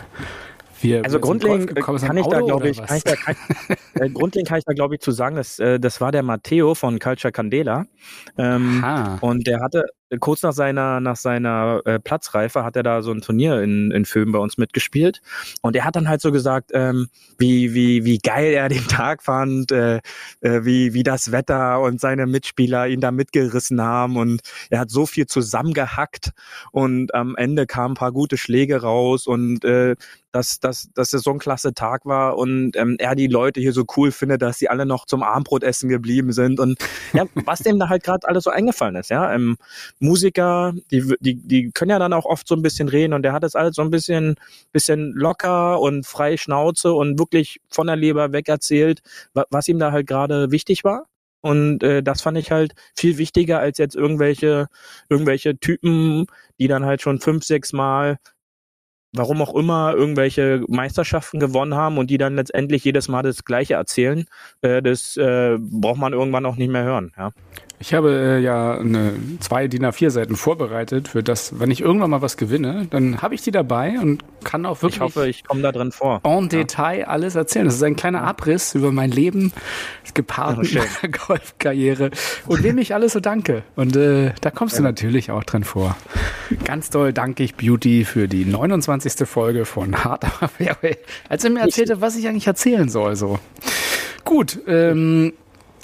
[0.80, 3.36] Wir, Also wir sind grundlegend kann ich da, Auto glaube ich, kann ich da, kann,
[3.94, 6.74] äh, grundlegend kann ich da, glaube ich, zu sagen, dass, äh, das war der Matteo
[6.74, 7.86] von Culture Candela.
[8.36, 8.84] Ähm,
[9.20, 13.12] und der hatte äh, kurz nach seiner, nach seiner äh, Platzreife hat er da so
[13.12, 15.20] ein Turnier in, in Film bei uns mitgespielt.
[15.62, 19.22] Und er hat dann halt so gesagt, ähm, wie, wie, wie geil er den Tag
[19.22, 19.96] fand, äh,
[20.40, 24.16] äh, wie, wie das Wetter und seine Mitspieler ihn da mitgerissen haben.
[24.16, 26.30] Und er hat so viel zusammengehackt
[26.70, 29.96] und am Ende kamen ein paar gute Schläge raus und äh,
[30.36, 33.72] dass, dass, dass es so ein klasse Tag war und ähm, er die Leute hier
[33.72, 36.78] so cool findet, dass sie alle noch zum Abendbrotessen geblieben sind und
[37.14, 39.32] ja, was dem da halt gerade alles so eingefallen ist, ja.
[39.32, 39.56] Ähm,
[39.98, 43.32] Musiker, die, die, die können ja dann auch oft so ein bisschen reden und der
[43.32, 44.36] hat das alles so ein bisschen,
[44.72, 49.00] bisschen locker und frei Schnauze und wirklich von der Leber weg erzählt,
[49.34, 51.06] wa- was ihm da halt gerade wichtig war.
[51.40, 54.66] Und äh, das fand ich halt viel wichtiger als jetzt irgendwelche,
[55.08, 56.26] irgendwelche Typen,
[56.58, 58.18] die dann halt schon fünf, sechs Mal
[59.12, 63.74] warum auch immer irgendwelche Meisterschaften gewonnen haben und die dann letztendlich jedes Mal das Gleiche
[63.74, 64.26] erzählen,
[64.60, 67.12] äh, das äh, braucht man irgendwann auch nicht mehr hören.
[67.16, 67.30] Ja.
[67.78, 72.10] Ich habe äh, ja eine, zwei DIN A4 Seiten vorbereitet für das, wenn ich irgendwann
[72.10, 75.44] mal was gewinne, dann habe ich die dabei und kann auch wirklich Ich hoffe, ich
[75.44, 76.20] komme da drin vor.
[76.24, 77.66] en Detail alles erzählen.
[77.66, 79.52] Das ist ein kleiner Abriss über mein Leben,
[80.14, 82.10] gepaart Oh, mit meiner Golfkarriere
[82.46, 83.62] und dem ich alles so danke.
[83.74, 85.96] Und äh, da kommst du natürlich auch drin vor.
[86.64, 89.28] Ganz doll danke ich Beauty für die 29.
[89.28, 90.24] Folge von Hard
[90.56, 90.96] Fairway,
[91.28, 93.16] als er mir erzählte, was ich eigentlich erzählen soll.
[93.16, 93.38] So.
[94.24, 95.34] Gut, ähm,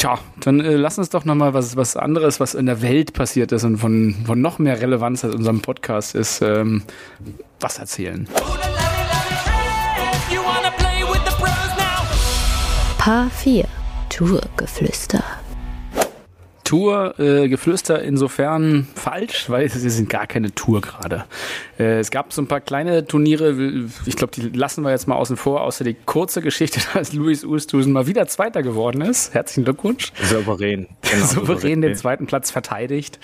[0.03, 3.53] Tja, dann äh, lass uns doch nochmal was, was anderes, was in der Welt passiert
[3.53, 6.83] ist und von, von noch mehr Relevanz als unserem Podcast ist, ähm,
[7.61, 8.27] was erzählen.
[12.99, 13.65] Paar 4.
[14.09, 15.23] Tourgeflüster.
[16.65, 21.25] Tour, äh, Geflüster insofern falsch, weil sie sind gar keine Tour gerade.
[21.79, 23.55] Äh, es gab so ein paar kleine Turniere,
[24.07, 27.45] ich glaube, die lassen wir jetzt mal außen vor, außer die kurze Geschichte, dass Luis
[27.45, 29.35] Oosthuizen mal wieder Zweiter geworden ist.
[29.35, 30.13] Herzlichen Glückwunsch.
[30.23, 30.89] Souverän.
[31.03, 33.19] Genau, Souverän den zweiten Platz verteidigt.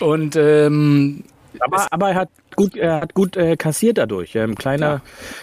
[0.00, 1.24] Und ähm,
[1.60, 4.34] Aber, aber er hat gut, er hat gut äh, kassiert dadurch.
[4.34, 5.00] Ähm, kleine,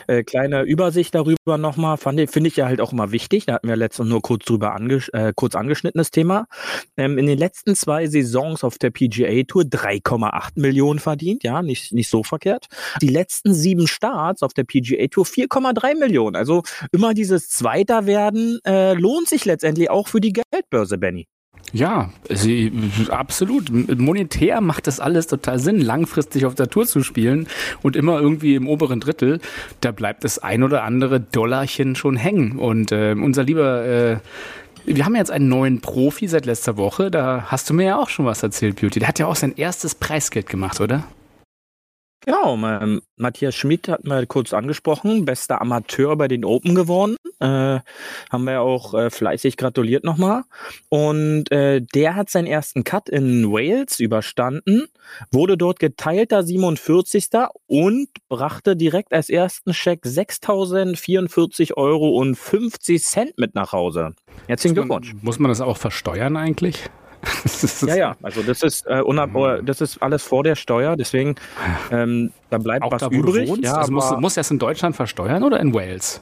[0.07, 3.45] äh, kleine Übersicht darüber nochmal, finde ich ja halt auch immer wichtig.
[3.45, 6.47] Da hatten wir letztens nur kurz drüber angesch äh, kurz angeschnittenes Thema.
[6.97, 11.93] Ähm, in den letzten zwei Saisons auf der PGA Tour 3,8 Millionen verdient, ja, nicht,
[11.93, 12.67] nicht so verkehrt.
[13.01, 16.35] Die letzten sieben Starts auf der PGA Tour 4,3 Millionen.
[16.35, 21.27] Also immer dieses Zweiter werden äh, lohnt sich letztendlich auch für die Geldbörse, Benny.
[21.75, 22.71] Ja, sie,
[23.09, 23.69] absolut.
[23.69, 27.47] Monetär macht das alles total Sinn, langfristig auf der Tour zu spielen
[27.81, 29.41] und immer irgendwie im oberen Drittel.
[29.81, 32.59] Da bleibt das ein oder andere Dollarchen schon hängen.
[32.59, 34.17] Und äh, unser lieber, äh,
[34.85, 37.11] wir haben jetzt einen neuen Profi seit letzter Woche.
[37.11, 38.99] Da hast du mir ja auch schon was erzählt, Beauty.
[38.99, 41.03] Der hat ja auch sein erstes Preisgeld gemacht, oder?
[42.21, 47.17] Genau, ähm, Matthias Schmid hat mal kurz angesprochen, bester Amateur bei den Open geworden.
[47.39, 47.79] Äh,
[48.31, 50.43] haben wir auch äh, fleißig gratuliert nochmal.
[50.89, 54.87] Und äh, der hat seinen ersten Cut in Wales überstanden,
[55.31, 57.27] wurde dort geteilter 47.
[57.67, 64.15] und brachte direkt als ersten Scheck 6.044 Euro und 50 Cent mit nach Hause.
[64.47, 65.13] Herzlichen Glückwunsch.
[65.21, 66.89] Muss man das auch versteuern eigentlich?
[67.43, 69.31] Das ist- Ja, ja, also das ist, äh, unab
[69.65, 71.35] das ist alles vor der Steuer, deswegen
[71.91, 73.45] ähm, da bleibt Auch was da, wo übrig.
[73.45, 73.63] du wohnst?
[73.63, 76.21] Ja, also muss, aber- muss er es in Deutschland versteuern oder in Wales?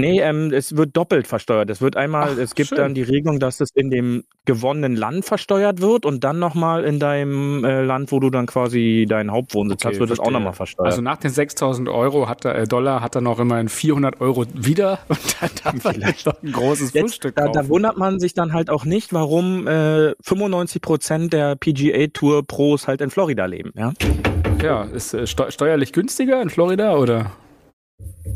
[0.00, 1.70] Nee, ähm, es wird doppelt versteuert.
[1.70, 2.78] Es wird einmal, Ach, es gibt schön.
[2.78, 6.98] dann die Regelung, dass es in dem gewonnenen Land versteuert wird und dann nochmal in
[6.98, 10.52] deinem äh, Land, wo du dann quasi deinen Hauptwohnsitz Okay, hast, wird es auch nochmal
[10.52, 10.90] versteuert.
[10.90, 14.46] Also nach den 6000 Euro hat er, äh, Dollar hat er noch immerhin 400 Euro
[14.54, 17.54] wieder und dann darf er sich noch ein großes Jetzt, Frühstück da, kaufen.
[17.54, 22.46] da wundert man sich dann halt auch nicht, warum äh, 95 Prozent der PGA Tour
[22.46, 23.72] Pros halt in Florida leben.
[23.76, 23.92] Ja?
[24.62, 27.32] ja, ist äh, steu steuerlich günstiger in Florida oder?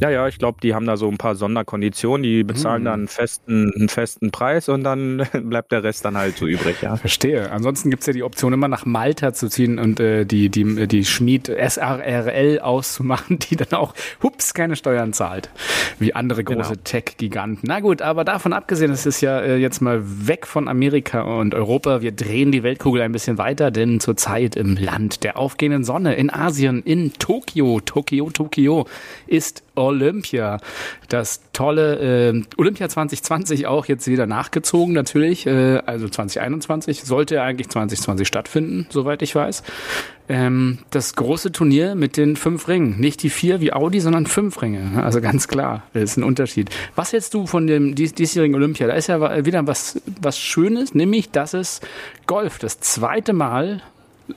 [0.01, 2.85] Ja, ja, ich glaube, die haben da so ein paar Sonderkonditionen, die bezahlen Hm.
[2.85, 6.83] dann einen festen, einen festen Preis und dann bleibt der Rest dann halt so übrig,
[6.83, 6.97] ja.
[6.97, 7.51] Verstehe.
[7.51, 11.05] Ansonsten gibt's ja die Option, immer nach Malta zu ziehen und äh, die, die, die
[11.05, 15.51] Schmied SRRL auszumachen, die dann auch, hups, keine Steuern zahlt.
[15.99, 16.81] Wie andere große Genau.
[16.85, 17.61] Tech-Giganten.
[17.69, 21.55] Na gut, aber davon abgesehen, es ist ja äh, jetzt mal weg von Amerika und
[21.55, 22.01] Europa.
[22.01, 26.31] Wir drehen die Weltkugel ein bisschen weiter, denn zurzeit im Land der aufgehenden Sonne in
[26.31, 28.87] Asien, in Tokio, Tokio, Tokio,
[29.27, 30.59] ist Olympia.
[31.09, 35.47] Das tolle äh, Olympia 2020 auch jetzt wieder nachgezogen natürlich.
[35.47, 39.63] Äh, also 2021 sollte eigentlich 2020 stattfinden, soweit ich weiß.
[40.29, 42.99] Ähm, das große Turnier mit den fünf Ringen.
[42.99, 45.03] Nicht die vier wie Audi, sondern fünf Ringe.
[45.03, 46.71] Also ganz klar, das ist ein Unterschied.
[46.95, 48.87] Was hältst du von dem dies, diesjährigen Olympia?
[48.87, 51.81] Da ist ja wieder was, was Schönes, nämlich, dass es
[52.27, 53.83] Golf das zweite Mal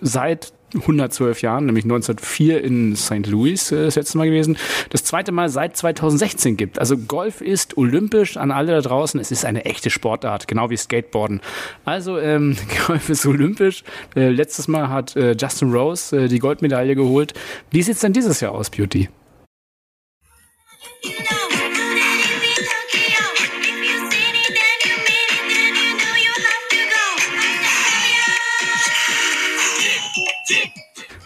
[0.01, 3.27] seit 112 Jahren, nämlich 1904 in St.
[3.27, 4.57] Louis äh, das letzte Mal gewesen,
[4.89, 6.79] das zweite Mal seit 2016 gibt.
[6.79, 9.19] Also Golf ist olympisch an alle da draußen.
[9.19, 11.41] Es ist eine echte Sportart, genau wie Skateboarden.
[11.85, 13.83] Also ähm, Golf ist olympisch.
[14.15, 17.33] Äh, letztes Mal hat äh, Justin Rose äh, die Goldmedaille geholt.
[17.71, 19.09] Wie sieht's denn dieses Jahr aus, Beauty?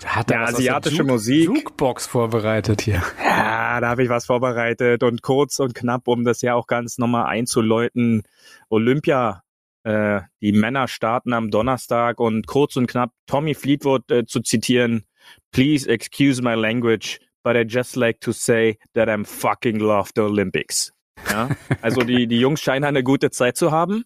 [0.05, 1.45] Hat er Ja, asiatische Juke- Musik.
[1.45, 3.01] Jukebox vorbereitet hier.
[3.23, 6.97] Ja, da habe ich was vorbereitet und kurz und knapp, um das ja auch ganz
[6.97, 8.23] nochmal einzuläuten.
[8.69, 9.43] Olympia,
[9.83, 15.05] äh, die Männer starten am Donnerstag und kurz und knapp Tommy Fleetwood äh, zu zitieren.
[15.51, 20.21] Please excuse my language, but I just like to say that I'm fucking love the
[20.21, 20.91] Olympics.
[21.29, 21.49] Ja,
[21.81, 24.05] also die, die Jungs scheinen eine gute Zeit zu haben.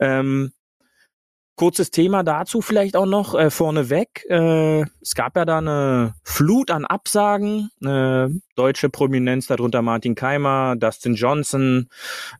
[0.00, 0.52] Ähm,
[1.56, 4.24] Kurzes Thema dazu vielleicht auch noch äh, vorneweg.
[4.28, 7.70] Äh, es gab ja da eine Flut an Absagen.
[7.82, 11.88] Äh, deutsche Prominenz, darunter Martin Keimer, Dustin Johnson,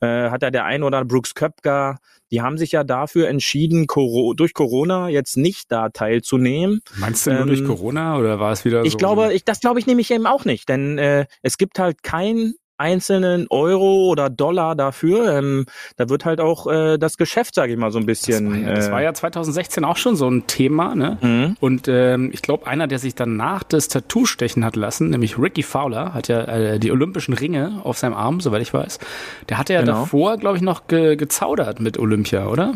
[0.01, 1.99] äh, hat ja der ein oder andere Brooks Köpker.
[2.31, 6.81] Die haben sich ja dafür entschieden, Coro durch Corona jetzt nicht da teilzunehmen.
[6.97, 8.87] Meinst du nur Ähm, durch Corona oder war es wieder so?
[8.87, 12.03] Ich glaube, ich, das glaube ich nämlich eben auch nicht, denn äh, es gibt halt
[12.03, 15.39] keinen einzelnen Euro oder Dollar dafür.
[15.39, 18.51] Ähm, da wird halt auch äh, das Geschäft, sage ich mal, so ein das bisschen.
[18.51, 21.19] war, ja, das äh, war ja 2016 auch schon so ein Thema, ne?
[21.21, 21.57] mhm.
[21.61, 25.63] Und ähm, ich glaube, einer, der sich danach das Tattoo stechen hat lassen, nämlich Ricky
[25.63, 28.99] Fowler, hat ja äh, die olympischen Ringe auf seinem Arm, soweit ich weiß.
[29.49, 30.01] Der hatte ja Genau.
[30.01, 32.75] davor, glaube ich, noch ge gezaudert mit Olympia, oder?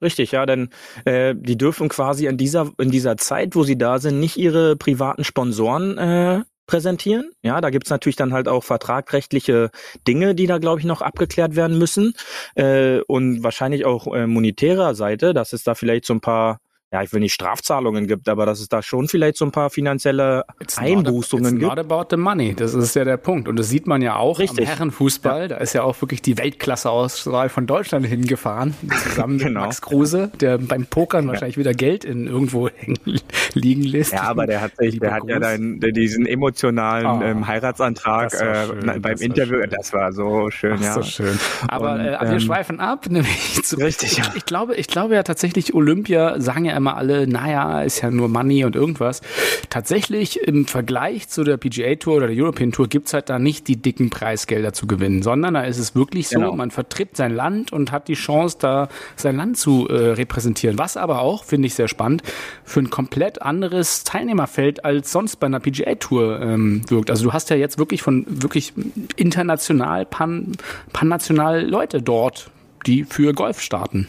[0.00, 0.68] Richtig, ja, denn
[1.04, 4.76] äh, die dürfen quasi in dieser in dieser Zeit, wo sie da sind, nicht ihre
[4.76, 7.32] privaten Sponsoren äh, präsentieren.
[7.42, 9.70] Ja, da gibt's natürlich dann halt auch vertragrechtliche
[10.06, 12.14] Dinge, die da, glaube ich, noch abgeklärt werden müssen.
[12.54, 17.02] Äh, und wahrscheinlich auch äh, monetärer Seite, dass es da vielleicht so ein paar, ja,
[17.02, 20.44] ich will nicht Strafzahlungen gibt, aber dass es da schon vielleicht so ein paar finanzielle
[20.60, 21.76] It's not, Einbußungen it's gibt.
[21.76, 22.54] not about the money.
[22.54, 23.46] Das ist ja der Punkt.
[23.46, 24.60] Und das sieht man ja auch Richtig.
[24.60, 25.48] am Herrenfußball.
[25.48, 28.74] Da ist ja auch wirklich die Weltklasse-Auswahl von Deutschland hingefahren.
[29.04, 29.60] Zusammen mit Genau.
[29.60, 32.98] Max Kruse, der beim Pokern wahrscheinlich wieder Geld in irgendwo hängen,
[33.54, 34.12] liegen lässt.
[34.12, 38.66] Ja, aber der hat sich, der hat ja dann diesen emotionalen Oh, ähm, Heiratsantrag äh,
[38.66, 39.58] schön, das beim Interview.
[39.60, 39.70] schön.
[39.70, 40.92] Das war so schön, Ach, ja.
[40.94, 41.38] so schön.
[41.68, 44.24] Aber Und, äh, wir ähm, schweifen ab, nämlich zu, Richtig, ja.
[44.30, 48.10] ich, ich glaube, ich glaube ja tatsächlich Olympia sagen ja immer alle, naja, ist ja
[48.10, 49.20] nur Money und irgendwas.
[49.68, 53.68] Tatsächlich im Vergleich zu der PGA Tour oder der European Tour gibt's halt da nicht
[53.68, 56.54] die dicken Preisgelder zu gewinnen, sondern da ist es wirklich so, Genau.
[56.54, 60.78] man vertritt sein Land und hat die Chance, da sein Land zu äh, repräsentieren.
[60.78, 62.22] Was aber auch, finde ich sehr spannend,
[62.64, 67.10] für ein komplett anderes Teilnehmerfeld als sonst bei einer PGA Tour ähm, wirkt.
[67.10, 68.72] Also du hast ja jetzt wirklich von wirklich
[69.16, 70.52] international, pan,
[70.92, 72.50] pannational Leute dort,
[72.86, 74.06] die für Golf starten.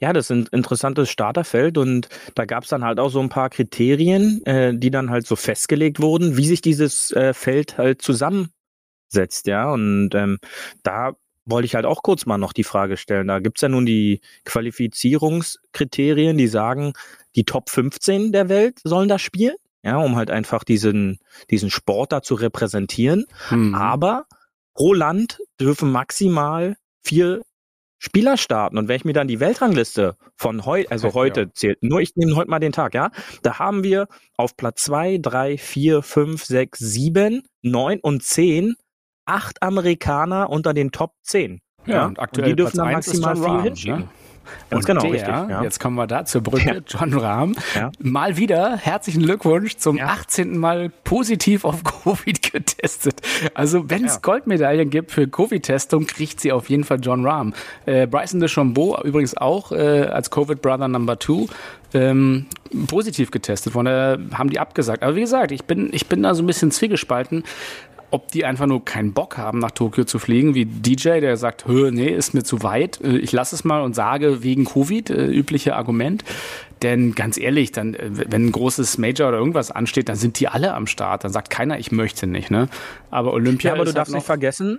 [0.00, 3.28] Ja, das ist ein interessantes Starterfeld und da gab es dann halt auch so ein
[3.28, 8.02] paar Kriterien, äh, die dann halt so festgelegt wurden, wie sich dieses äh, Feld halt
[8.02, 9.70] zusammensetzt, ja.
[9.70, 10.38] Und ähm,
[10.82, 11.12] da
[11.44, 13.28] wollte ich halt auch kurz mal noch die Frage stellen.
[13.28, 16.92] Da gibt's ja nun die Qualifizierungskriterien, die sagen,
[17.36, 21.18] die Top 15 der Welt sollen da spielen, ja, um halt einfach diesen,
[21.50, 23.26] diesen Sport da zu repräsentieren.
[23.48, 23.74] Hm.
[23.74, 24.26] Aber
[24.74, 27.42] pro Land dürfen maximal vier
[27.98, 28.78] Spieler starten.
[28.78, 31.14] Und wenn ich mir dann die Weltrangliste von heute, also Ja.
[31.14, 33.10] heute zählt, nur ich nehme heute mal den Tag, ja,
[33.42, 34.06] da haben wir
[34.36, 38.76] auf Platz zwei, drei, vier, fünf, sechs, sieben, neun und zehn
[39.26, 41.60] acht Amerikaner unter den Top 10.
[41.86, 43.36] Ja, und aktuell die dürfen Platz dann eins ist maximal
[43.84, 44.08] John Rahm, ne?
[44.70, 45.28] Ganz Und genau, der, richtig.
[45.28, 45.62] Ja.
[45.62, 47.54] jetzt kommen wir da zur Brücke, John Rahm.
[47.74, 47.90] Ja.
[48.00, 50.06] Mal wieder herzlichen Glückwunsch zum Ja.
[50.06, 50.56] 18.
[50.58, 53.20] Mal positiv auf Covid getestet.
[53.54, 54.20] Also wenn es Ja.
[54.22, 57.54] Goldmedaillen gibt für Covid-Testung, kriegt sie auf jeden Fall John Rahm.
[57.86, 61.46] Äh, Bryson DeChambeau übrigens auch äh, als Covid-Brother Number Two.
[61.94, 62.44] Ähm,
[62.86, 63.86] positiv getestet worden,
[64.30, 65.02] äh, haben die abgesagt.
[65.02, 67.44] Aber wie gesagt, ich bin, ich bin da so ein bisschen zwiegespalten,
[68.10, 71.66] ob die einfach nur keinen Bock haben, nach Tokio zu fliegen, wie DJ, der sagt,
[71.66, 75.10] Hö, nee, ist mir zu weit, äh, ich lasse es mal und sage wegen Covid,
[75.10, 76.24] äh, übliche Argument.
[76.82, 80.48] Denn ganz ehrlich, dann, äh, wenn ein großes Major oder irgendwas ansteht, dann sind die
[80.48, 81.24] alle am Start.
[81.24, 82.50] Dann sagt keiner, ich möchte nicht.
[82.50, 82.68] Ne?
[83.10, 84.78] Aber Olympia Ja, aber du ist darfst halt nicht vergessen,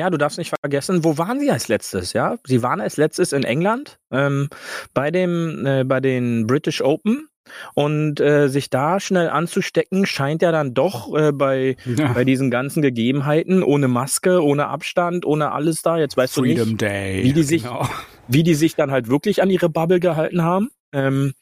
[0.00, 2.38] ja, du darfst nicht vergessen, wo waren sie als letztes, ja?
[2.44, 4.48] Sie waren als letztes in England ähm,
[4.94, 7.28] bei dem äh, bei den British Open
[7.74, 12.12] und äh, sich da schnell anzustecken scheint ja dann doch äh, bei Ja.
[12.12, 15.98] bei diesen ganzen Gegebenheiten ohne Maske, ohne Abstand, ohne alles da.
[15.98, 17.22] Jetzt weißt du Freedom nicht, Day.
[17.24, 17.88] wie die sich- Genau.
[18.28, 20.70] wie die sich dann halt wirklich an ihre Bubble gehalten haben.
[20.92, 21.34] Ähm,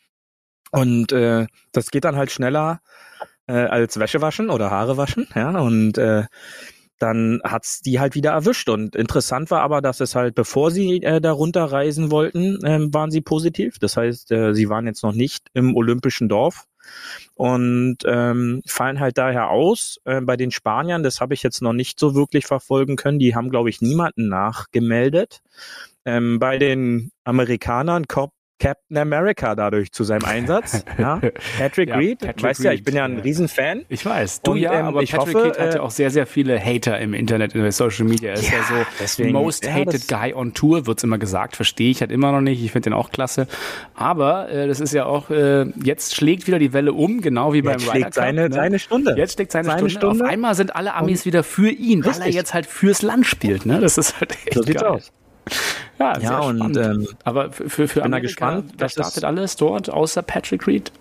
[0.71, 2.81] und äh, das geht dann halt schneller
[3.47, 5.59] äh, als Wäsche waschen oder Haare waschen, ja.
[5.59, 6.25] Und äh,
[6.99, 8.69] dann hat's die halt wieder erwischt.
[8.69, 13.11] Und interessant war aber, dass es halt, bevor sie äh, da runterreisen wollten, ähm, waren
[13.11, 13.79] sie positiv.
[13.79, 16.67] Das heißt, äh, sie waren jetzt noch nicht im olympischen Dorf
[17.35, 20.01] und ähm, fallen halt daher aus.
[20.05, 23.19] Äh, bei den Spaniern, das habe ich jetzt noch nicht so wirklich verfolgen können.
[23.19, 25.41] Die haben, glaube ich, niemanden nachgemeldet.
[26.05, 30.85] Ähm, bei den Amerikanern kommt Captain America dadurch zu seinem Einsatz.
[30.99, 31.21] ja.
[31.59, 33.23] Patrick Ja, Reed, Patrick weißt ja, ich Reed, bin ja ein ja.
[33.23, 33.83] Riesenfan.
[33.88, 35.90] Ich weiß, du Und, ja, ähm, aber ich Patrick hoffe, Reed hat ja äh, auch
[35.90, 38.31] sehr, sehr viele Hater im Internet, in der Social Media.
[38.31, 41.57] Er ist ja, Ja, so deswegen- most ja, hated guy on Tour, wird's immer gesagt.
[41.57, 42.62] Verstehe ich halt immer noch nicht.
[42.62, 43.47] Ich finde den auch klasse.
[43.94, 47.62] Aber äh, das ist ja auch, äh, jetzt schlägt wieder die Welle um, genau wie
[47.62, 48.14] beim Jetzt Ryder schlägt Cup.
[48.14, 48.55] seine, ne?
[48.55, 49.14] seine Stunde.
[49.16, 50.14] Jetzt schlägt seine, Seine Stunde.
[50.16, 50.25] Stunde.
[50.25, 52.35] Auf einmal sind alle Amis wieder für ihn, weil er Richtig.
[52.35, 53.66] jetzt halt fürs Land spielt.
[53.66, 53.79] Ne?
[53.81, 54.90] Das ist halt echt so sieht's geil.
[54.90, 55.12] aus.
[55.99, 56.77] Ja, sehr Ja, und spannend.
[56.77, 60.93] ähm, Aber für, für, Amerika, gespannt, wer startet alles dort, außer Patrick Reed?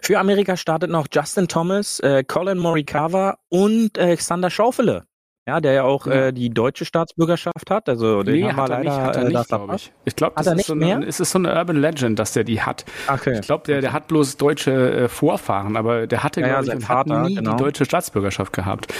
[0.00, 5.04] für Amerika startet noch Justin Thomas, äh, Colin Morikawa und äh, Xander Schaufele.
[5.48, 6.12] Ja, der ja auch Ja.
[6.26, 7.88] äh, die deutsche Staatsbürgerschaft hat.
[7.88, 9.64] Also den Nee, haben wir hat er leider nicht, hat er äh, da nicht, glaube
[9.66, 9.84] verpasst.
[9.86, 9.92] ich.
[10.06, 12.60] Ich glaube, Hat das ist so, eine, ist so eine Urban Legend, dass der die
[12.62, 12.84] hat.
[13.06, 13.34] Okay.
[13.40, 14.72] Ich glaube, der, der hat bloß deutsche
[15.04, 17.52] äh, Vorfahren, aber der hatte, Ja, ja, glaube ich, sein und Vater, hat nie genau.
[17.52, 18.92] die deutsche Staatsbürgerschaft gehabt.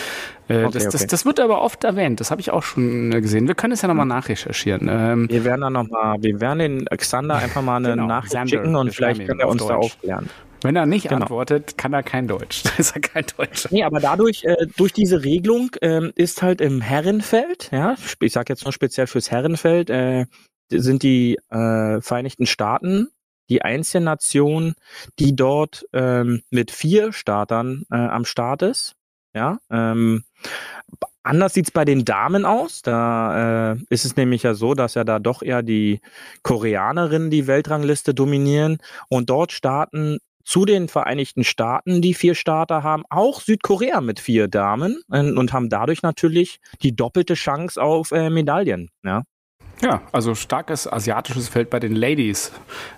[0.48, 1.06] Äh, Okay, das, das, okay.
[1.10, 2.20] das wird aber oft erwähnt.
[2.20, 3.48] Das habe ich auch schon äh, gesehen.
[3.48, 4.88] Wir können es ja nochmal nachrecherchieren.
[4.88, 8.48] Ähm, Wir werden dann noch mal, wir werden den Xander einfach mal eine Genau, Nachricht
[8.48, 9.84] schicken wir und vielleicht er auf uns da Deutsch.
[9.86, 10.30] aufklären.
[10.62, 11.22] Wenn er nicht genau.
[11.22, 12.62] antwortet, kann er kein Deutsch.
[12.64, 13.68] Da ist er kein Deutscher.
[13.72, 18.52] Nee, aber dadurch, äh, durch diese Regelung ähm, ist halt im Herrenfeld, ja, ich sage
[18.52, 20.26] jetzt nur speziell fürs Herrenfeld, äh,
[20.70, 23.08] sind die äh, Vereinigten Staaten
[23.48, 24.74] die einzige Nation,
[25.18, 28.94] die dort ähm, mit vier Startern äh, am Start ist.
[29.34, 30.24] Ja, ähm,
[31.22, 32.80] anders sieht's bei den Damen aus.
[32.82, 36.00] Da äh, ist es nämlich ja so, dass ja da doch eher die
[36.42, 43.02] Koreanerinnen die Weltrangliste dominieren und dort starten zu den Vereinigten Staaten, die vier Starter haben,
[43.10, 48.30] auch Südkorea mit vier Damen äh, und haben dadurch natürlich die doppelte Chance auf äh,
[48.30, 48.88] Medaillen.
[49.04, 49.22] Ja.
[49.82, 52.50] Ja, also starkes asiatisches Feld bei den Ladies.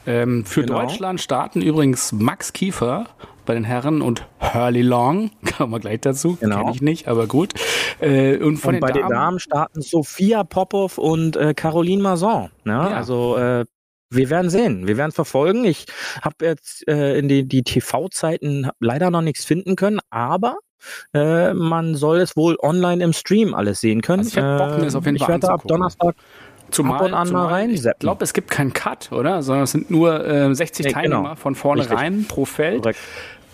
[0.06, 0.82] Ähm, für Genau.
[0.82, 3.06] Deutschland starten übrigens Max Kiefer
[3.46, 6.58] bei den Herren und Hurley Long, kommen wir gleich dazu, Genau.
[6.58, 7.54] kenne ich nicht, aber gut.
[7.98, 12.50] Äh, und von und bei den Damen starten Sophia Popov und äh, Caroline Mazon.
[12.64, 12.96] Ja, Ja.
[12.96, 13.64] Also äh,
[14.10, 15.64] wir werden sehen, wir werden verfolgen.
[15.64, 15.86] Ich
[16.22, 20.58] habe jetzt äh, in die, die TV-Zeiten leider noch nichts finden können, aber
[21.12, 24.20] äh, man soll es wohl online im Stream alles sehen können.
[24.20, 25.62] Also ich hab Bock, das auf jeden ich Fall werde ab.
[25.66, 26.14] Donnerstag
[26.70, 29.42] Zumal, ab und an mal zumal Ich glaube, es gibt keinen Cut, oder?
[29.42, 31.34] Sondern es sind nur äh, 60 Nee, Teilnehmer genau.
[31.36, 31.98] von vorne Richtig.
[31.98, 32.82] rein pro Feld.
[32.82, 33.00] Korrekt.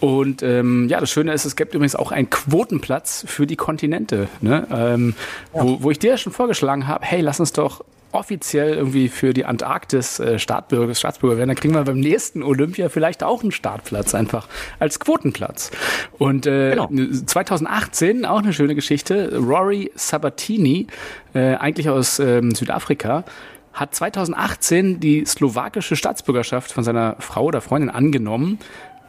[0.01, 4.29] Und ähm, ja, das Schöne ist, es gibt übrigens auch einen Quotenplatz für die Kontinente,
[4.41, 4.67] ne?
[4.71, 5.15] ähm,
[5.53, 7.85] wo, wo ich dir ja schon vorgeschlagen habe, hey, lass uns doch
[8.15, 12.89] offiziell irgendwie für die Antarktis äh, Staatsbürger, Staatsbürger werden, dann kriegen wir beim nächsten Olympia
[12.89, 14.49] vielleicht auch einen Startplatz einfach
[14.79, 15.71] als Quotenplatz.
[16.19, 16.89] Und äh, Genau.
[17.27, 20.87] 2018, auch eine schöne Geschichte, Rory Sabatini,
[21.35, 23.25] äh, eigentlich aus ähm, Südafrika,
[23.73, 28.59] hat 2018 die slowakische Staatsbürgerschaft von seiner Frau oder Freundin angenommen,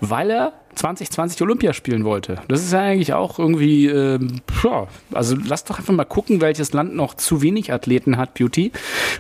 [0.02, 2.38] weil er 2020 Olympia spielen wollte.
[2.48, 6.74] Das ist ja eigentlich auch irgendwie, ähm, ja, also lass doch einfach mal gucken, welches
[6.74, 8.72] Land noch zu wenig Athleten hat, Beauty.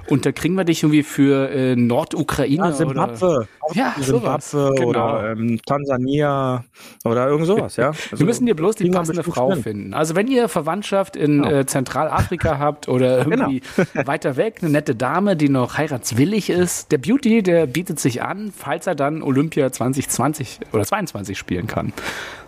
[0.09, 3.47] Und da kriegen wir dich irgendwie für äh, Nordukraine Ja, oder Zimbabwe.
[3.73, 3.95] Ja.
[3.99, 4.89] Zimbabwe Genau.
[4.89, 6.63] oder ähm, Tansania
[7.03, 7.87] oder irgend sowas, ja.
[7.89, 9.63] Also, Wir müssen dir bloß die passende Frau hin.
[9.63, 9.93] finden.
[9.93, 13.49] Also wenn ihr Verwandtschaft in äh, Zentralafrika habt oder Genau.
[13.49, 13.61] irgendwie
[14.05, 18.51] weiter weg, eine nette Dame, die noch heiratswillig ist, der Beauty, der bietet sich an,
[18.55, 21.93] falls er dann Olympia 2020 oder 22 spielen kann.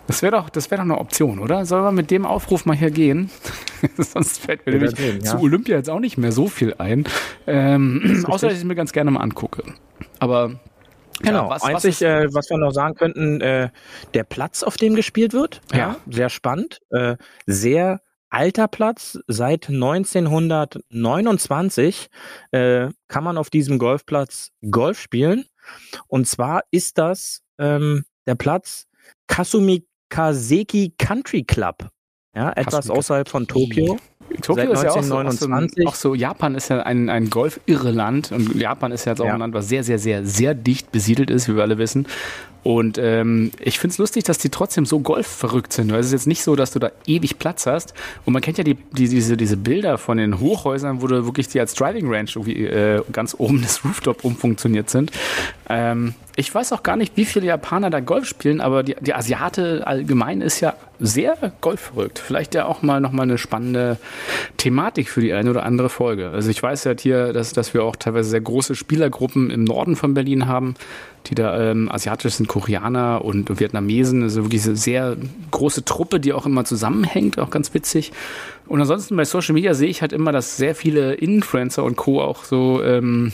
[0.08, 1.66] Das wäre doch, das wäre doch eine Option, oder?
[1.66, 3.30] Sollen wir mit dem Aufruf mal hier gehen?
[3.98, 5.32] Sonst fällt mir nämlich sehen, ja.
[5.32, 7.04] zu Olympia jetzt auch nicht mehr so viel ein.
[7.46, 9.64] Ähm, außer, dass ich es mir ganz gerne mal angucke.
[10.20, 10.60] Aber
[11.20, 13.70] Genau, ja, was, was einzig, ist, äh, was wir noch sagen könnten, äh,
[14.14, 15.98] der Platz, auf dem gespielt wird, ja, Ja.
[16.08, 22.10] sehr spannend, äh, sehr alter Platz, seit 1929
[22.52, 25.46] äh, kann man auf diesem Golfplatz Golf spielen
[26.08, 28.87] und zwar ist das ähm, der Platz
[29.28, 31.88] Kasumikaseki Country Club.
[32.36, 33.98] Ja, etwas außerhalb von Tokio.
[34.42, 35.88] Tokio ist ja auch so, auch, so, 1929.
[35.88, 39.34] auch so, Japan ist ja ein, ein Golf-Irre-Land und Japan ist ja jetzt auch Ja.
[39.34, 42.06] ein Land, was sehr, sehr, sehr, sehr dicht besiedelt ist, wie wir alle wissen.
[42.68, 45.90] Und ähm, ich finde es lustig, dass die trotzdem so golfverrückt sind.
[45.90, 47.94] Weil es ist jetzt nicht so, dass du da ewig Platz hast.
[48.26, 51.48] Und man kennt ja die, die, diese, diese Bilder von den Hochhäusern, wo du wirklich
[51.48, 55.14] die als Driving Range irgendwie äh, ganz oben das Rooftop umfunktioniert sind.
[55.70, 59.14] Ähm, ich weiß auch gar nicht, wie viele Japaner da Golf spielen, aber die, die
[59.14, 62.20] Asiate allgemein ist ja sehr golfverrückt.
[62.20, 63.98] Vielleicht ja auch mal nochmal eine spannende
[64.58, 66.30] Thematik für die eine oder andere Folge.
[66.30, 69.96] Also ich weiß ja hier, dass, dass wir auch teilweise sehr große Spielergruppen im Norden
[69.96, 70.76] von Berlin haben,
[71.30, 75.18] die da ähm, asiatisch sind, Koreaner und Vietnamesen, also wirklich eine sehr
[75.52, 78.12] große Truppe, die auch immer zusammenhängt, auch ganz witzig.
[78.68, 82.22] Und ansonsten bei Social Media sehe ich halt immer, dass sehr viele Influencer und Co.
[82.22, 83.32] auch so ähm,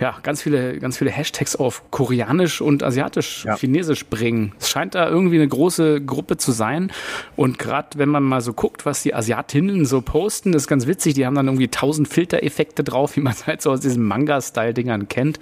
[0.00, 3.56] ja, ganz viele, ganz viele Hashtags auf Koreanisch und Asiatisch, Ja.
[3.56, 4.52] Chinesisch bringen.
[4.60, 6.92] Es scheint da irgendwie eine große Gruppe zu sein.
[7.34, 11.14] Und gerade wenn man mal so guckt, was die Asiatinnen so posten, ist ganz witzig.
[11.14, 15.08] Die haben dann irgendwie tausend Filtereffekte drauf, wie man es halt so aus diesen Manga-Style-Dingern
[15.08, 15.40] kennt.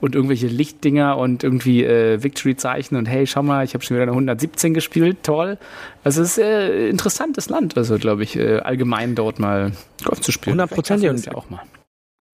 [0.00, 2.96] Und irgendwelche Lichtdinger und irgendwie äh, Victory-Zeichen.
[2.96, 5.18] Und hey, schau mal, ich habe schon wieder eine 117 gespielt.
[5.22, 5.58] Toll.
[6.02, 9.72] Also es ist äh, interessantes Land, also glaube ich, äh, allgemein dort mal
[10.04, 10.52] Golf zu spielen.
[10.54, 11.08] Hundertprozentig.
[11.10, 11.77] Vielleicht darf man das ja auch mal.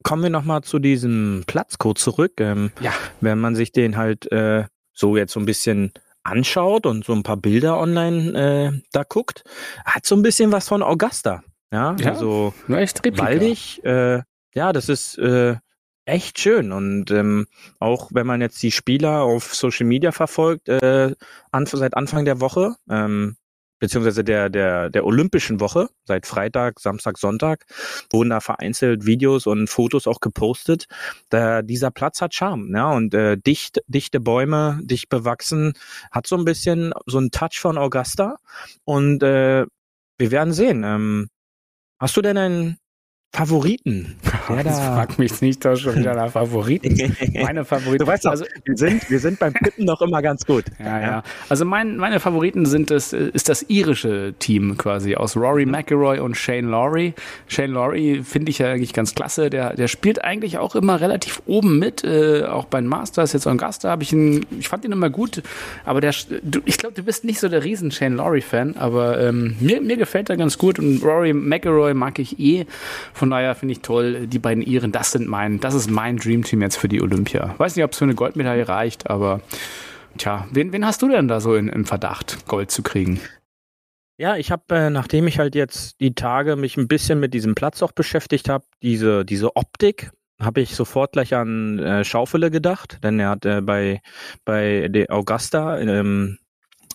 [0.05, 2.35] Kommen wir nochmal zu diesem Platzcode zurück.
[2.39, 2.93] Ähm, Ja.
[3.21, 5.93] wenn man sich den halt äh, so jetzt so ein bisschen
[6.23, 8.33] anschaut und so ein paar Bilder online
[8.73, 9.43] äh, da guckt,
[9.85, 11.43] hat so ein bisschen was von Augusta.
[11.73, 12.13] Ja, Ja.
[12.13, 13.27] also echt Replika.
[13.27, 13.83] waldig.
[13.85, 14.23] Äh,
[14.55, 15.57] ja, das ist äh,
[16.05, 16.71] echt schön.
[16.73, 17.47] Und ähm,
[17.81, 21.15] auch wenn man jetzt die Spieler auf Social Media verfolgt, äh,
[21.51, 23.37] an, seit Anfang der Woche, ähm,
[23.79, 27.64] beziehungsweise der, der, der Olympischen Woche, seit Freitag, Samstag, Sonntag,
[28.11, 30.87] wurden da vereinzelt Videos und Fotos auch gepostet.
[31.29, 35.75] Da, dieser Platz hat Charme, ja, und äh, dicht, dichte Bäume, dicht bewachsen,
[36.11, 38.37] hat so ein bisschen so einen Touch von Augusta.
[38.85, 39.66] Und äh,
[40.18, 40.85] wir werden sehen.
[40.85, 41.29] Ähm,
[41.99, 42.79] hast du denn einen
[43.35, 44.14] Favoriten?
[44.49, 47.12] Wer Das da- fragt mich nicht, da schon wieder nach Favoriten.
[47.35, 47.99] Meine Favoriten.
[48.05, 50.64] Du weißt doch, also, wir sind, wir sind beim Tippen noch immer ganz gut.
[50.78, 51.22] ja, ja.
[51.49, 56.37] Also mein, meine Favoriten sind das, ist das irische Team quasi aus Rory McIlroy und
[56.37, 57.12] Shane Lowry.
[57.49, 59.51] Shane Lowry finde ich ja eigentlich ganz klasse.
[59.51, 62.05] Der, der spielt eigentlich auch immer relativ oben mit.
[62.05, 65.43] Äh, auch bei den Masters, jetzt Augusta habe ich ihn, ich fand ihn immer gut.
[65.85, 66.14] Aber der,
[66.45, 69.97] du, ich glaube, du bist nicht so der riesen Shane Lowry-Fan, aber ähm, mir, mir
[69.97, 72.66] gefällt er ganz gut und Rory McIlroy mag ich eh.
[73.12, 76.62] Von daher finde ich toll, die beiden Iren, das sind mein, das ist mein Dreamteam
[76.62, 77.55] jetzt für die Olympia.
[77.59, 79.41] Weiß nicht, ob es für eine Goldmedaille reicht, aber
[80.18, 83.20] tja, wen, wen hast du denn da so in, im Verdacht, Gold zu kriegen?
[84.16, 87.55] Ja, ich habe, äh, nachdem ich halt jetzt die Tage mich ein bisschen mit diesem
[87.55, 92.99] Platz auch beschäftigt habe, diese, diese Optik, habe ich sofort gleich an äh, Schaufele gedacht,
[93.03, 94.01] denn er hat äh, bei,
[94.45, 96.39] bei der Augusta, ähm,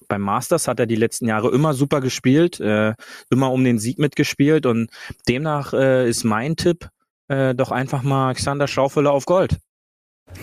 [0.10, 2.93] beim Masters hat er die letzten Jahre immer super gespielt, äh,
[3.30, 4.89] immer um den Sieg mitgespielt und
[5.30, 6.89] demnach äh, ist mein Tipp
[7.30, 9.57] äh, doch einfach mal Alexander Schaufele auf Gold.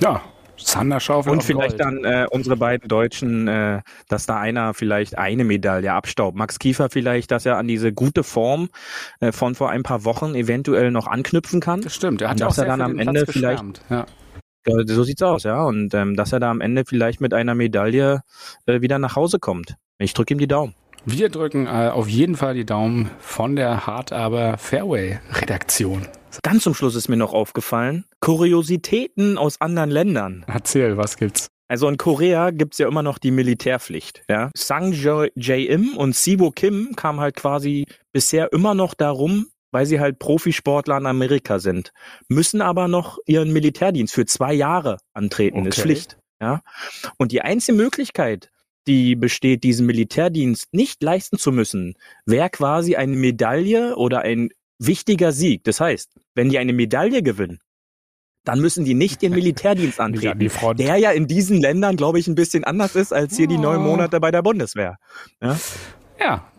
[0.00, 0.22] Ja,
[0.56, 1.80] Sander Schaufel Und vielleicht Gold.
[1.80, 6.36] dann äh, unsere beiden Deutschen, äh, dass da einer vielleicht eine Medaille abstaubt.
[6.36, 8.68] Max Kiefer vielleicht, dass er an diese gute Form
[9.20, 11.82] äh, von vor ein paar Wochen eventuell noch anknüpfen kann.
[11.82, 13.82] Das stimmt, er hat Und ja auch dass er sehr dann für am Ende vielleicht-.
[13.90, 14.06] Ja.
[14.66, 15.62] So sieht's aus, ja.
[15.64, 18.22] Und ähm, dass er da am Ende vielleicht mit einer Medaille
[18.66, 19.76] äh, wieder nach Hause kommt.
[19.98, 20.74] Ich drücke ihm die Daumen.
[21.04, 26.08] Wir drücken äh, auf jeden Fall die Daumen von der Hard Aber Fairway Redaktion.
[26.42, 30.44] Ganz zum Schluss ist mir noch aufgefallen, Kuriositäten aus anderen Ländern.
[30.48, 31.46] Erzähl, was gibt's?
[31.68, 34.22] Also in Korea gibt's ja immer noch die Militärpflicht.
[34.28, 34.50] Ja?
[34.56, 40.00] Sang Jo- Jae-im und Sibo Kim kamen halt quasi bisher immer noch darum, weil sie
[40.00, 41.92] halt Profisportler in Amerika sind,
[42.28, 45.82] müssen aber noch ihren Militärdienst für zwei Jahre antreten, ist Okay.
[45.82, 46.18] Pflicht.
[46.40, 46.62] Ja?
[47.18, 48.50] Und die einzige Möglichkeit,
[48.86, 51.94] die besteht, diesen Militärdienst nicht leisten zu müssen,
[52.24, 55.64] wäre quasi eine Medaille oder ein wichtiger Sieg.
[55.64, 57.60] Das heißt, wenn die eine Medaille gewinnen,
[58.44, 60.78] dann müssen die nicht den Militärdienst an antreten die Front.
[60.78, 63.78] der ja in diesen Ländern, glaube ich, ein bisschen anders ist als hier die neun
[63.78, 63.82] Oh.
[63.82, 64.98] Monate bei der Bundeswehr.
[65.42, 65.58] Ja?
[66.20, 66.52] Ja.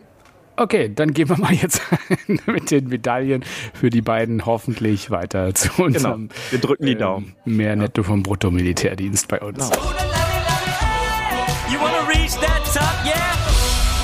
[0.58, 1.80] Okay, dann gehen wir mal jetzt
[2.46, 3.44] mit den Medaillen
[3.74, 7.36] für die beiden hoffentlich weiter zu unserem Wir drücken die ähm, Daumen.
[7.44, 9.70] mehr Netto vom Brutto-Militärdienst bei uns.
[9.70, 9.82] Genau.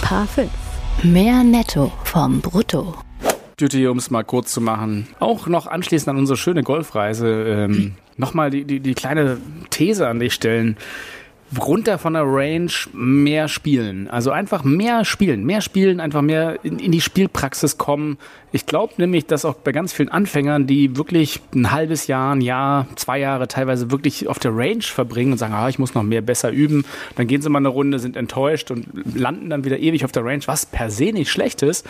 [0.01, 0.51] Paar 5.
[1.03, 2.95] Mehr Netto vom Brutto.
[3.57, 7.29] Duty, um es mal kurz zu machen, auch noch anschließend an unsere schöne Golfreise,
[7.69, 9.39] ähm, nochmal die, die, die kleine
[9.71, 10.77] These an dich stellen.
[11.59, 14.09] Runter von der Range mehr spielen.
[14.09, 18.19] Also einfach mehr spielen, mehr spielen, einfach mehr in, in die Spielpraxis kommen.
[18.55, 22.41] Ich glaube nämlich, dass auch bei ganz vielen Anfängern, die wirklich ein halbes Jahr, ein
[22.41, 26.05] Jahr, zwei Jahre teilweise wirklich auf der Range verbringen und sagen, ah, ich muss noch
[26.05, 26.85] mehr besser üben,
[27.17, 30.25] dann gehen sie mal eine Runde, sind enttäuscht und landen dann wieder ewig auf der
[30.25, 31.85] Range, was per se nicht schlecht ist.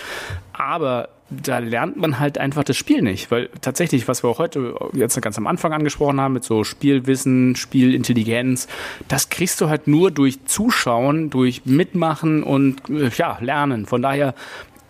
[0.54, 4.74] Aber da lernt man halt einfach das Spiel nicht, weil tatsächlich, was wir auch heute
[4.94, 8.68] jetzt ganz am Anfang angesprochen haben, mit so Spielwissen, Spielintelligenz,
[9.08, 13.84] das kriegst du halt nur durch Zuschauen, durch Mitmachen und äh, ja, Lernen.
[13.84, 14.34] Von daher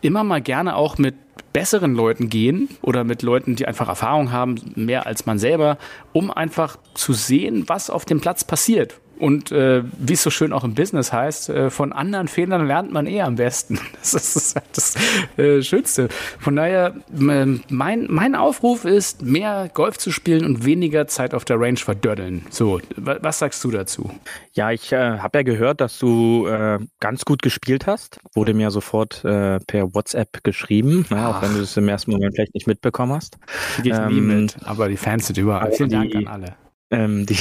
[0.05, 1.15] immer mal gerne auch mit
[1.53, 5.79] besseren Leuten gehen oder mit Leuten, die einfach Erfahrung haben, mehr als man selber,
[6.13, 9.01] um einfach zu sehen, was auf dem Platz passiert.
[9.19, 12.93] Und äh, wie es so schön auch im Business heißt, äh, von anderen Fehlern lernt
[12.93, 13.79] man eh am besten.
[14.15, 14.95] Das ist das
[15.39, 16.09] äh, Schönste.
[16.39, 21.45] Von daher, ähm, mein, mein Aufruf ist, mehr Golf zu spielen und weniger Zeit auf
[21.45, 22.45] der Range verdöddeln.
[22.51, 24.11] So, was sagst du dazu?
[24.53, 28.19] Ja, ich äh, habe ja gehört, dass du äh, ganz gut gespielt hast.
[28.35, 32.35] Wurde mir sofort äh, per WhatsApp geschrieben, ja, auch wenn du es im ersten Moment
[32.35, 33.39] vielleicht nicht mitbekommen hast.
[33.83, 35.73] Geht ähm, nie mit, aber die Fans sind überall.
[35.73, 36.64] Vielen Dank an alle.
[36.91, 37.39] Ähm, die,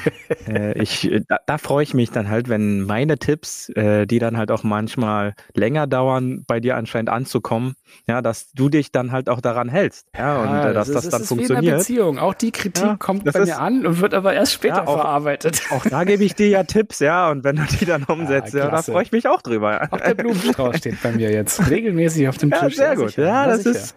[0.48, 4.36] äh, ich, da, da freue ich mich dann halt, wenn meine Tipps, äh, die dann
[4.38, 7.74] halt auch manchmal länger dauern, bei dir anscheinend anzukommen,
[8.08, 10.94] ja, dass du dich dann halt auch daran hältst, ja, und Ja, äh, dass ist-
[10.94, 11.72] das, ist- dann ist Wie in funktioniert.
[11.74, 12.18] einer Beziehung.
[12.18, 14.76] Auch die Kritik Ja, kommt das bei ist- mir an und wird aber erst später
[14.76, 15.62] Ja, auch- verarbeitet.
[15.70, 18.68] Auch da gebe ich dir ja Tipps, ja, und wenn du die dann umsetzt, ja,
[18.70, 19.86] da freue ich mich auch drüber.
[19.90, 22.76] Auch der Blumenstrauß steht bei mir jetzt regelmäßig auf dem Ja, Tisch.
[22.76, 23.10] sehr gut.
[23.10, 23.24] sicher.
[23.26, 23.70] Ja, das sicher.
[23.78, 23.96] ist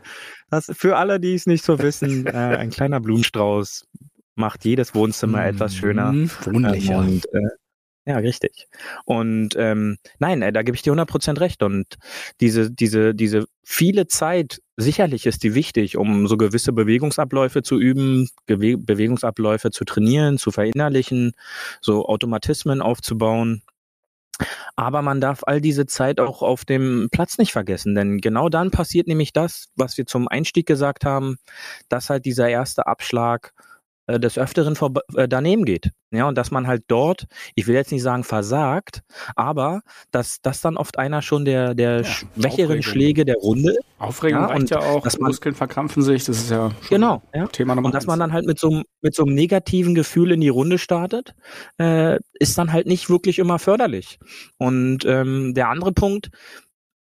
[0.49, 3.87] das für alle, die es nicht so wissen, äh, ein kleiner Blumenstrauß
[4.35, 6.11] macht jedes Wohnzimmer etwas schöner.
[6.11, 6.93] Mhm, Wohnlicher.
[6.93, 7.49] Ähm, und, äh,
[8.05, 8.67] ja, richtig.
[9.05, 11.61] Und ähm, nein, äh, da gebe ich dir 100% recht.
[11.61, 11.97] Und
[12.39, 18.27] diese, diese, diese viele Zeit, sicherlich ist die wichtig, um so gewisse Bewegungsabläufe zu üben,
[18.47, 21.33] Gewe Bewegungsabläufe zu trainieren, zu verinnerlichen,
[21.79, 23.61] so Automatismen aufzubauen.
[24.75, 28.71] Aber man darf all diese Zeit auch auf dem Platz nicht vergessen, denn genau dann
[28.71, 31.37] passiert nämlich das, was wir zum Einstieg gesagt haben,
[31.89, 33.53] dass halt dieser erste Abschlag
[34.15, 35.91] äh, des Öfteren vor, äh, daneben geht.
[36.11, 39.01] Ja, und dass man halt dort, ich will jetzt nicht sagen versagt,
[39.35, 39.81] aber
[40.11, 42.81] dass das dann oft einer schon der, der schwächeren Aufregung.
[42.83, 43.79] Schläge der Runde ist.
[43.97, 47.21] Aufregung Ja, reicht und ja auch, dass man- Muskeln verkrampfen sich, das ist ja Genau,
[47.33, 47.47] ja.
[47.47, 48.07] Thema Nummer Und dass eins.
[48.07, 51.33] man dann halt mit so, einem- mit so einem negativen Gefühl in die Runde startet,
[51.79, 54.19] äh, ist dann halt nicht wirklich immer förderlich.
[54.57, 56.29] Und ähm, der andere Punkt,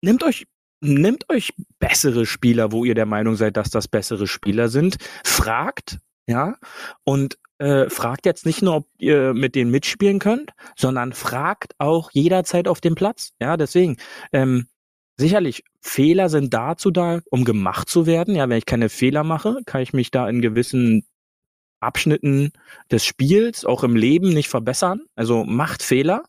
[0.02, 0.46] nehmt euch
[0.84, 4.96] Nehmt euch bessere Spieler, wo ihr der Meinung seid, dass das bessere Spieler sind.
[5.22, 6.56] Fragt, ja,
[7.04, 12.10] und äh, fragt jetzt nicht nur, ob ihr mit denen mitspielen könnt, sondern fragt auch
[12.12, 13.32] jederzeit auf dem Platz.
[13.40, 13.96] Ja, deswegen,
[14.32, 14.66] ähm,
[15.16, 18.34] sicherlich, Fehler sind dazu da, um gemacht zu werden.
[18.34, 21.04] Ja, wenn ich keine Fehler mache, kann ich mich da in gewissen
[21.80, 22.52] Abschnitten
[22.90, 25.02] des Spiels, auch im Leben nicht verbessern.
[25.16, 26.24] Also macht Fehler,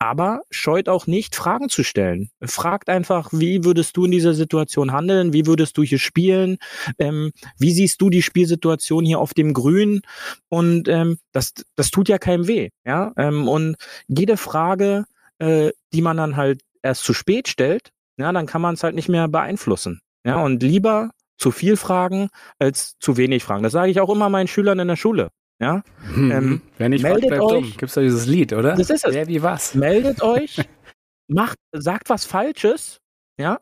[0.00, 2.30] aber scheut auch nicht, Fragen zu stellen.
[2.42, 5.34] Fragt einfach, wie würdest du in dieser Situation handeln?
[5.34, 6.56] Wie würdest du hier spielen?
[6.98, 10.00] Ähm, wie siehst du die Spielsituation hier auf dem Grün?
[10.48, 12.70] Und ähm, das, das tut ja keinem weh.
[12.84, 13.12] Ja?
[13.18, 13.76] Ähm, und
[14.08, 15.04] jede Frage,
[15.38, 18.94] äh, die man dann halt erst zu spät stellt, ja, dann kann man es halt
[18.94, 20.00] nicht mehr beeinflussen.
[20.24, 22.28] Ja, und lieber zu viel fragen
[22.58, 23.62] als zu wenig fragen.
[23.62, 25.30] Das sage ich auch immer meinen Schülern in der Schule.
[25.60, 25.82] Ja,
[26.14, 26.30] Mhm.
[26.30, 27.62] ähm, Wer nicht fragt, meldet bleibt euch.
[27.70, 27.74] dumm.
[27.76, 28.74] Gibt's da dieses Lied, oder?
[28.76, 29.12] Das ist es.
[29.14, 29.74] Wer wie was.
[29.74, 30.60] meldet euch,
[31.28, 32.98] macht, sagt was Falsches,
[33.38, 33.58] ja,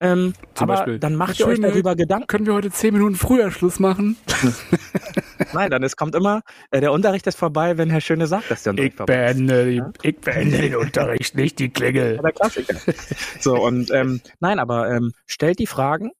[0.00, 2.26] ähm, Zum aber Beispiel, dann macht "Das ihr euch darüber Gedanken.
[2.26, 4.16] Können wir heute zehn Minuten früher Schluss machen?
[5.54, 8.62] Nein, dann es kommt immer, äh, der Unterricht ist vorbei, wenn Herr Schöne sagt, dass
[8.62, 9.36] der Unterricht Ich vorbei ist.
[9.36, 12.16] beende, die, ich beende den Unterricht, nicht die Klingel.
[12.16, 12.76] Ja, der Klassiker.
[13.40, 16.10] so, und ähm, nein, aber ähm, stellt die Fragen,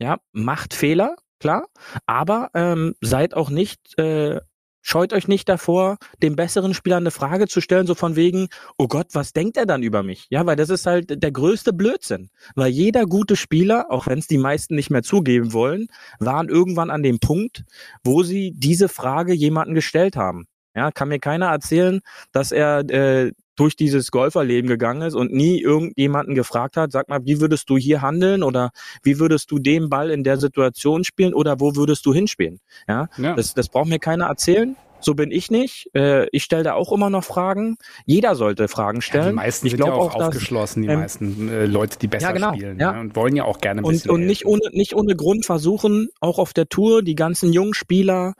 [0.00, 1.66] ja, macht Fehler, klar,
[2.06, 4.40] aber ähm, seid auch nicht, äh,
[4.82, 8.88] scheut euch nicht davor, dem besseren Spieler eine Frage zu stellen, so von wegen, oh
[8.88, 10.26] Gott, was denkt er dann über mich?
[10.30, 12.30] Ja, weil das ist halt der größte Blödsinn.
[12.54, 15.86] Weil jeder gute Spieler, auch wenn es die meisten nicht mehr zugeben wollen,
[16.18, 17.64] waren irgendwann an dem Punkt,
[18.04, 20.46] wo sie diese Frage jemanden gestellt haben.
[20.74, 22.00] Ja, kann mir keiner erzählen,
[22.32, 27.20] dass er äh, durch dieses Golferleben gegangen ist und nie irgendjemanden gefragt hat, sag mal,
[27.24, 28.70] wie würdest du hier handeln oder
[29.02, 32.60] wie würdest du den Ball in der Situation spielen oder wo würdest du hinspielen?
[32.88, 33.34] Ja, Ja.
[33.34, 34.76] das, das braucht mir keiner erzählen.
[35.04, 35.90] So bin ich nicht.
[35.94, 37.76] Äh, ich stelle da auch immer noch Fragen.
[38.06, 39.28] Jeder sollte Fragen Ja, stellen.
[39.30, 42.06] die meisten ich sind ja auch, auch, dass aufgeschlossen, die ähm, meisten äh, Leute, die
[42.06, 42.92] besser ja, genau, spielen ja.
[42.92, 43.00] ne?
[43.00, 44.60] und wollen ja auch gerne ein und, bisschen und nicht helfen.
[44.64, 48.34] ohne nicht ohne Grund versuchen, auch auf der Tour die ganzen jungen Spieler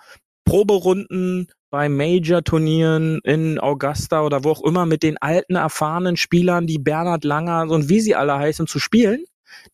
[0.45, 6.79] Proberunden bei Major-Turnieren in Augusta oder wo auch immer mit den alten, erfahrenen Spielern, die
[6.79, 9.25] Bernhard Langer und wie sie alle heißen, zu spielen.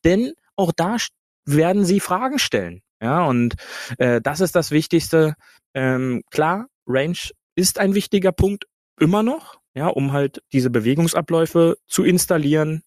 [0.05, 0.96] Denn auch da
[1.44, 2.82] werden sie Fragen stellen.
[3.03, 3.57] Ja, und
[3.99, 5.34] äh, das ist das Wichtigste.
[5.74, 7.18] Ähm, klar, Range
[7.57, 8.66] ist ein wichtiger Punkt
[9.01, 12.84] immer noch, ja, um halt diese Bewegungsabläufe zu installieren,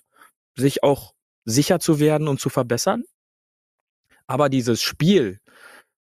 [0.56, 1.12] sich auch
[1.44, 3.04] sicher zu werden und zu verbessern.
[4.26, 5.41] Aber dieses Spiel,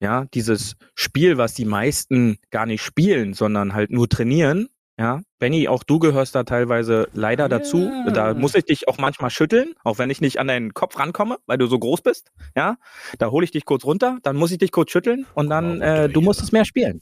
[0.05, 5.67] ja, dieses Spiel, was die meisten gar nicht spielen, sondern halt nur trainieren, ja, Benny,
[5.67, 7.79] auch du gehörst da teilweise leider dazu.
[7.79, 8.11] Ja.
[8.11, 11.37] Da muss ich dich auch manchmal schütteln, auch wenn ich nicht an deinen Kopf rankomme,
[11.47, 12.31] weil du so groß bist.
[12.55, 12.77] Ja,
[13.17, 16.07] da hole ich dich kurz runter, dann muss ich dich kurz schütteln und dann äh,
[16.07, 17.01] du musst es mehr spielen.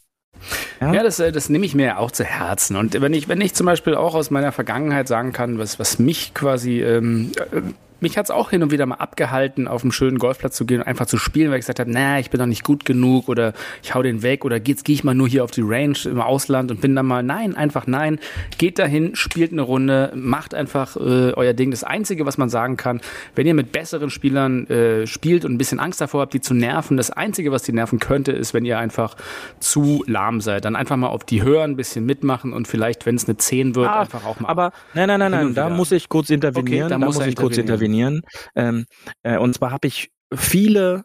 [0.82, 2.78] Ja, das, äh, das nehme ich mir auch zu Herzen.
[2.78, 6.00] Und wenn ich, wenn ich zum Beispiel auch aus meiner Vergangenheit sagen kann, was, was
[6.00, 7.62] mich quasi, ähm, äh,
[8.00, 10.82] mich hat es auch hin und wieder mal abgehalten, auf einen schönen Golfplatz zu gehen
[10.82, 13.30] und einfach zu spielen, weil ich gesagt habe, na, ich bin noch nicht gut genug
[13.30, 15.98] oder ich hau den weg oder jetzt gehe ich mal nur hier auf die Range
[16.06, 18.20] im Ausland und bin dann mal, nein, einfach nein,
[18.58, 21.72] geht dahin, spielt eine Runde, macht einfach äh, euer Ding.
[21.72, 23.02] Das Einzige, was man sagen kann,
[23.36, 26.54] wenn ihr mit besseren Spielern äh, spielt und ein bisschen Angst davor habt, die zu
[26.54, 29.16] nerven, das Einzige, was die nerven könnte, ist, wenn ihr einfach
[29.60, 30.66] zu lahm seid.
[30.66, 33.76] Dann einfach mal auf die hören, ein bisschen mitmachen und vielleicht, wenn es eine 10
[33.76, 34.50] wird, Ah, einfach auch mal.
[34.50, 36.86] Aber nein, nein, nein, nein, da muss ich kurz intervenieren.
[36.86, 37.83] Okay, da da muss muss ich kurz intervenieren.
[37.84, 38.22] Intervenieren.
[38.56, 38.86] Ähm,
[39.24, 41.04] äh, und zwar habe ich viele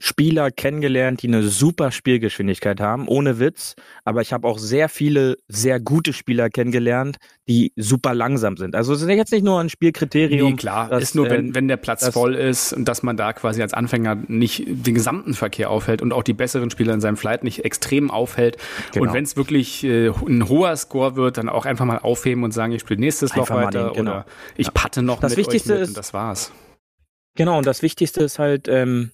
[0.00, 3.74] Spieler kennengelernt, die eine super Spielgeschwindigkeit haben, ohne Witz.
[4.04, 7.16] Aber ich habe auch sehr viele sehr gute Spieler kennengelernt,
[7.48, 8.74] die super langsam sind.
[8.74, 10.50] Also es ist jetzt nicht nur ein Spielkriterium.
[10.50, 13.16] Nee, klar, dass, ist nur, wenn, äh, wenn der Platz voll ist und dass man
[13.16, 17.00] da quasi als Anfänger nicht den gesamten Verkehr aufhält und auch die besseren Spieler in
[17.00, 18.56] seinem Flight nicht extrem aufhält.
[18.92, 19.06] Genau.
[19.06, 22.52] Und wenn es wirklich äh, ein hoher Score wird, dann auch einfach mal aufheben und
[22.52, 24.10] sagen, ich spiele nächstes Loch weiter den- genau.
[24.10, 24.26] oder
[24.56, 26.52] ich patte noch Das mit Wichtigste euch mit ist- und das war's.
[27.36, 29.10] Genau, und das Wichtigste ist halt, ähm,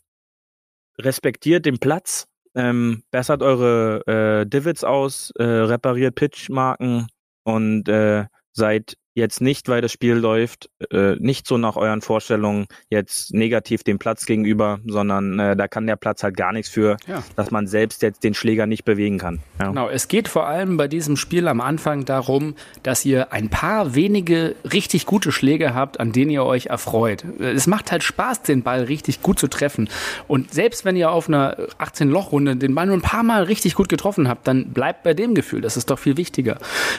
[1.05, 7.07] respektiert den Platz, ähm, bessert eure äh, Divots aus, äh, repariert Pitchmarken
[7.45, 12.67] und äh, seid jetzt nicht, weil das Spiel läuft, äh, nicht so nach euren Vorstellungen
[12.91, 16.97] jetzt negativ dem Platz gegenüber, sondern äh, da kann der Platz halt gar nichts für,
[17.07, 17.23] Ja.
[17.37, 19.41] dass man selbst jetzt den Schläger nicht bewegen kann.
[19.59, 19.69] Ja.
[19.69, 23.95] Genau, es geht vor allem bei diesem Spiel am Anfang darum, dass ihr ein paar
[23.95, 27.25] wenige richtig gute Schläge habt, an denen ihr euch erfreut.
[27.41, 29.89] Es macht halt Spaß, den Ball richtig gut zu treffen.
[30.29, 33.89] Und selbst wenn ihr auf einer 18-Loch-Runde den Ball nur ein paar Mal richtig gut
[33.89, 35.61] getroffen habt, dann bleibt bei dem Gefühl.
[35.61, 36.59] Das ist doch viel wichtiger.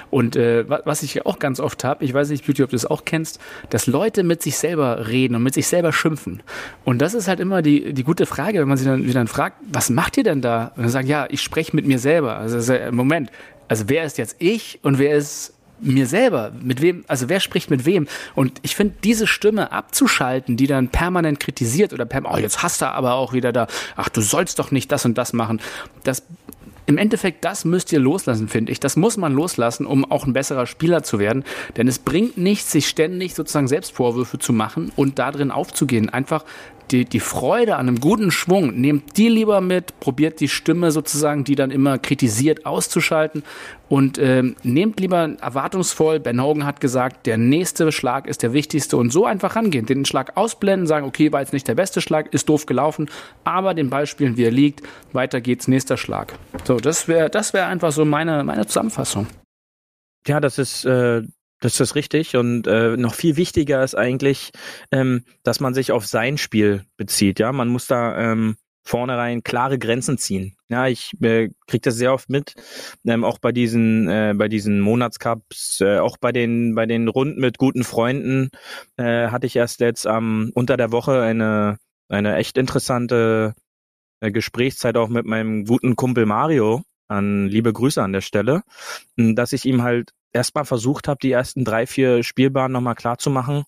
[0.09, 2.75] Und äh, wa- was ich auch ganz oft habe, ich weiß nicht, Beauty, ob du
[2.75, 3.39] das auch kennst,
[3.69, 6.43] dass Leute mit sich selber reden und mit sich selber schimpfen.
[6.83, 9.57] Und das ist halt immer die, die gute Frage, wenn man sie dann wieder fragt,
[9.71, 10.71] was macht ihr denn da?
[10.75, 12.37] Und dann sagen, ja, ich spreche mit mir selber.
[12.37, 13.31] Also Moment,
[13.67, 16.51] also wer ist jetzt ich und wer ist mir selber?
[16.61, 18.07] Mit wem, also wer spricht mit wem?
[18.35, 22.81] Und ich finde, diese Stimme abzuschalten, die dann permanent kritisiert oder permanent, oh, jetzt hast
[22.81, 25.59] du aber auch wieder da, ach, du sollst doch nicht das und das machen.
[26.03, 26.23] Das
[26.85, 28.79] im Endeffekt, das müsst ihr loslassen, finde ich.
[28.79, 31.43] Das muss man loslassen, um auch ein besserer Spieler zu werden.
[31.77, 36.09] Denn es bringt nichts, sich ständig sozusagen Selbstvorwürfe zu machen und da drin aufzugehen.
[36.09, 36.43] Einfach
[36.91, 41.43] die, die Freude an einem guten Schwung, nehmt die lieber mit, probiert die Stimme sozusagen,
[41.43, 43.43] die dann immer kritisiert, auszuschalten
[43.91, 48.95] und ähm, nehmt lieber erwartungsvoll, Ben Hogan hat gesagt, der nächste Schlag ist der wichtigste
[48.95, 52.33] und so einfach rangehen, den Schlag ausblenden, sagen, okay, war jetzt nicht der beste Schlag,
[52.33, 53.09] ist doof gelaufen,
[53.43, 54.81] aber den Ball spielen, wie er liegt,
[55.11, 56.33] weiter geht's, nächster Schlag.
[56.63, 59.27] So, das wäre das wäre einfach so meine, meine Zusammenfassung.
[60.25, 61.23] Ja, das ist, äh,
[61.59, 62.37] das ist richtig.
[62.37, 64.51] Und äh, noch viel wichtiger ist eigentlich,
[64.93, 67.39] ähm, dass man sich auf sein Spiel bezieht.
[67.39, 70.55] Ja, man muss da ähm, vornherein klare Grenzen ziehen.
[70.69, 72.55] Ja, ich äh, kriege das sehr oft mit,
[73.05, 77.39] ähm, auch bei diesen, äh, bei diesen Monatscups, äh, auch bei den, bei den Runden
[77.39, 78.49] mit guten Freunden
[78.97, 81.77] äh, hatte ich erst jetzt am unter der Woche eine,
[82.09, 83.53] eine echt interessante
[84.21, 86.83] äh, Gesprächszeit auch mit meinem guten Kumpel Mario.
[87.07, 88.61] An liebe Grüße an der Stelle,
[89.17, 93.29] dass ich ihm halt erstmal versucht habe, die ersten drei, vier Spielbahnen nochmal klar zu
[93.29, 93.65] machen,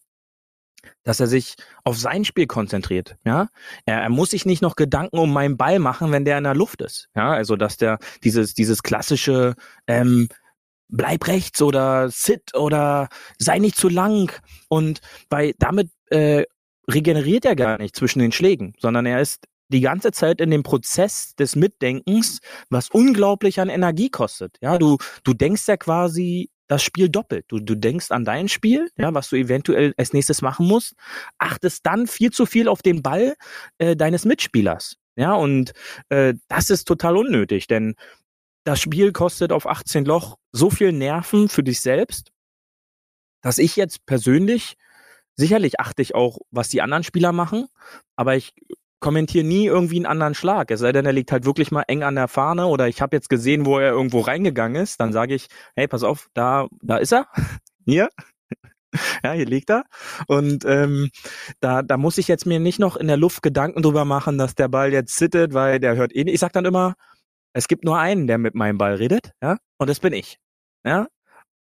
[1.03, 3.17] dass er sich auf sein Spiel konzentriert.
[3.25, 3.49] Ja,
[3.85, 6.55] er, er muss sich nicht noch Gedanken um meinen Ball machen, wenn der in der
[6.55, 7.09] Luft ist.
[7.15, 9.55] Ja, also dass der dieses dieses klassische
[9.87, 10.27] ähm,
[10.89, 14.31] bleib rechts oder sit oder sei nicht zu lang
[14.69, 16.43] und bei damit äh,
[16.89, 20.61] regeneriert er gar nicht zwischen den Schlägen, sondern er ist die ganze Zeit in dem
[20.61, 22.39] Prozess des Mitdenkens,
[22.69, 24.57] was unglaublich an Energie kostet.
[24.61, 27.45] Ja, du du denkst ja quasi das Spiel doppelt.
[27.49, 30.93] Du, du denkst an dein Spiel, ja, was du eventuell als nächstes machen musst,
[31.37, 33.35] achtest dann viel zu viel auf den Ball
[33.77, 34.97] äh, deines Mitspielers.
[35.15, 35.73] Ja, und
[36.09, 37.95] äh, das ist total unnötig, denn
[38.63, 42.31] das Spiel kostet auf 18 Loch so viel Nerven für dich selbst,
[43.41, 44.75] dass ich jetzt persönlich,
[45.35, 47.67] sicherlich achte ich auch, was die anderen Spieler machen,
[48.15, 48.53] aber ich
[49.03, 50.71] kommentiere nie irgendwie einen anderen Schlag.
[50.71, 53.15] Es sei denn, er liegt halt wirklich mal eng an der Fahne oder ich habe
[53.15, 54.99] jetzt gesehen, wo er irgendwo reingegangen ist.
[54.99, 57.27] Dann sage ich, hey, pass auf, da, da ist er.
[57.85, 58.09] Hier.
[59.23, 59.85] Ja, hier liegt er.
[60.27, 61.09] Und ähm,
[61.61, 64.53] da, da muss ich jetzt mir nicht noch in der Luft Gedanken drüber machen, dass
[64.53, 66.35] der Ball jetzt sittet, weil der hört eh nicht.
[66.35, 66.93] Ich sag dann immer,
[67.53, 70.37] es gibt nur einen, der mit meinem Ball redet, ja, und das bin ich.
[70.85, 71.07] Ja.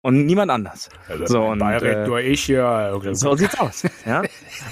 [0.02, 0.88] Und niemand anders.
[1.24, 2.92] So, und, äh, nur ich ja.
[3.12, 3.84] so sieht's aus.
[4.04, 4.22] Ja?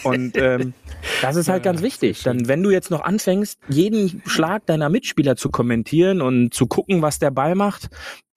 [0.03, 0.74] Und ähm,
[1.22, 2.22] das ist halt ganz wichtig.
[2.24, 7.01] Dann, wenn du jetzt noch anfängst, jeden Schlag deiner Mitspieler zu kommentieren und zu gucken,
[7.01, 7.89] was der Ball macht,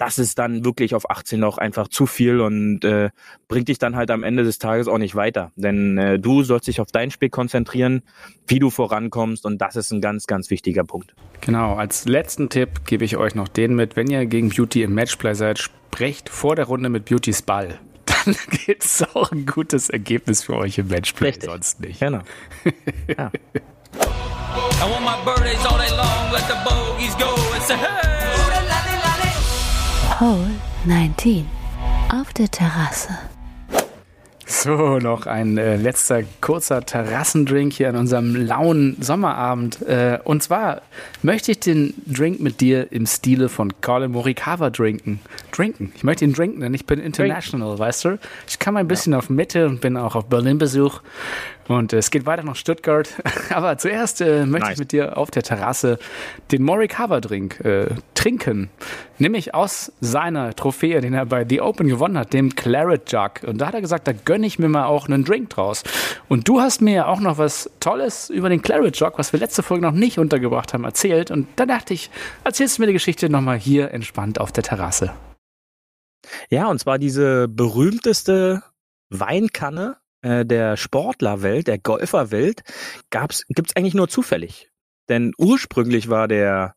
[0.03, 3.09] das ist dann wirklich auf 18 Loch einfach zu viel und äh,
[3.47, 5.53] bringt dich dann halt am Ende des Tages auch nicht weiter.
[5.55, 8.01] Denn äh, du sollst dich auf dein Spiel konzentrieren,
[8.45, 11.15] wie du vorankommst und das ist ein ganz, ganz wichtiger Punkt.
[11.39, 14.93] Genau, als letzten Tipp gebe ich euch noch den mit, wenn ihr gegen Beauty im
[14.93, 17.79] Matchplay seid, sprecht vor der Runde mit Beautys Ball.
[18.25, 18.35] Dann
[18.65, 21.49] gibt es auch ein gutes Ergebnis für euch im Matchplay, Richtig.
[21.49, 22.01] sonst nicht.
[22.01, 22.23] Genau.
[23.17, 23.31] ja.
[23.95, 28.52] I want my birthdays all day long, let the bogeys go and say, hey!
[30.23, 30.51] Hole
[30.85, 31.45] 19.
[32.09, 33.09] Auf der Terrasse.
[34.45, 39.81] So, noch ein äh, letzter kurzer Terrassendrink hier an unserem lauen Sommerabend.
[39.81, 40.81] Äh, und zwar
[41.23, 45.19] möchte ich den Drink mit dir im Stile von Colin Morikawa trinken.
[45.51, 45.91] Trinken.
[45.93, 48.19] Ich möchte ihn trinken, denn ich bin international, weißt du?
[48.47, 51.01] Ich kam ein bisschen auf Mitte und bin auch auf Berlin-Besuch.
[51.67, 53.09] Und äh, es geht weiter nach Stuttgart.
[53.49, 54.73] Aber zuerst äh, möchte Nice.
[54.73, 55.99] ich mit dir auf der Terrasse
[56.51, 58.69] den Morikawa Drink äh, trinken.
[59.17, 63.43] Nämlich aus seiner Trophäe, den er bei The Open gewonnen hat, dem Claret Jug.
[63.45, 65.83] Und da hat er gesagt, da gönne ich mir mal auch einen Drink draus.
[66.27, 69.39] Und du hast mir ja auch noch was Tolles über den Claret Jug, was wir
[69.39, 71.31] letzte Folge noch nicht untergebracht haben, erzählt.
[71.31, 72.09] Und da dachte ich,
[72.43, 75.13] erzählst du mir die Geschichte nochmal hier entspannt auf der Terrasse.
[76.49, 78.63] Ja, und zwar diese berühmteste
[79.09, 82.63] Weinkanne äh, der Sportlerwelt, der Golferwelt,
[83.11, 84.71] gab's, gibt's eigentlich nur zufällig.
[85.09, 86.75] Denn ursprünglich war der,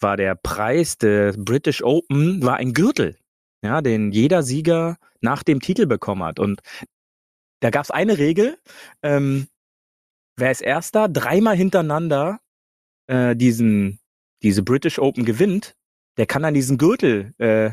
[0.00, 3.18] war der Preis des British Open war ein Gürtel,
[3.62, 6.38] ja, den jeder Sieger nach dem Titel bekommen hat.
[6.38, 6.60] Und
[7.60, 8.58] da gab's eine Regel,
[9.02, 9.48] ähm,
[10.36, 12.40] wer als erster dreimal hintereinander
[13.08, 13.98] äh, diesen,
[14.42, 15.74] diese British Open gewinnt,
[16.18, 17.72] der kann dann diesen Gürtel äh,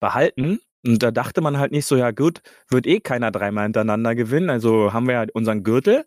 [0.00, 0.60] behalten.
[0.86, 4.50] Und da dachte man halt nicht so, ja gut, wird eh keiner dreimal hintereinander gewinnen.
[4.50, 6.04] Also haben wir ja unseren Gürtel.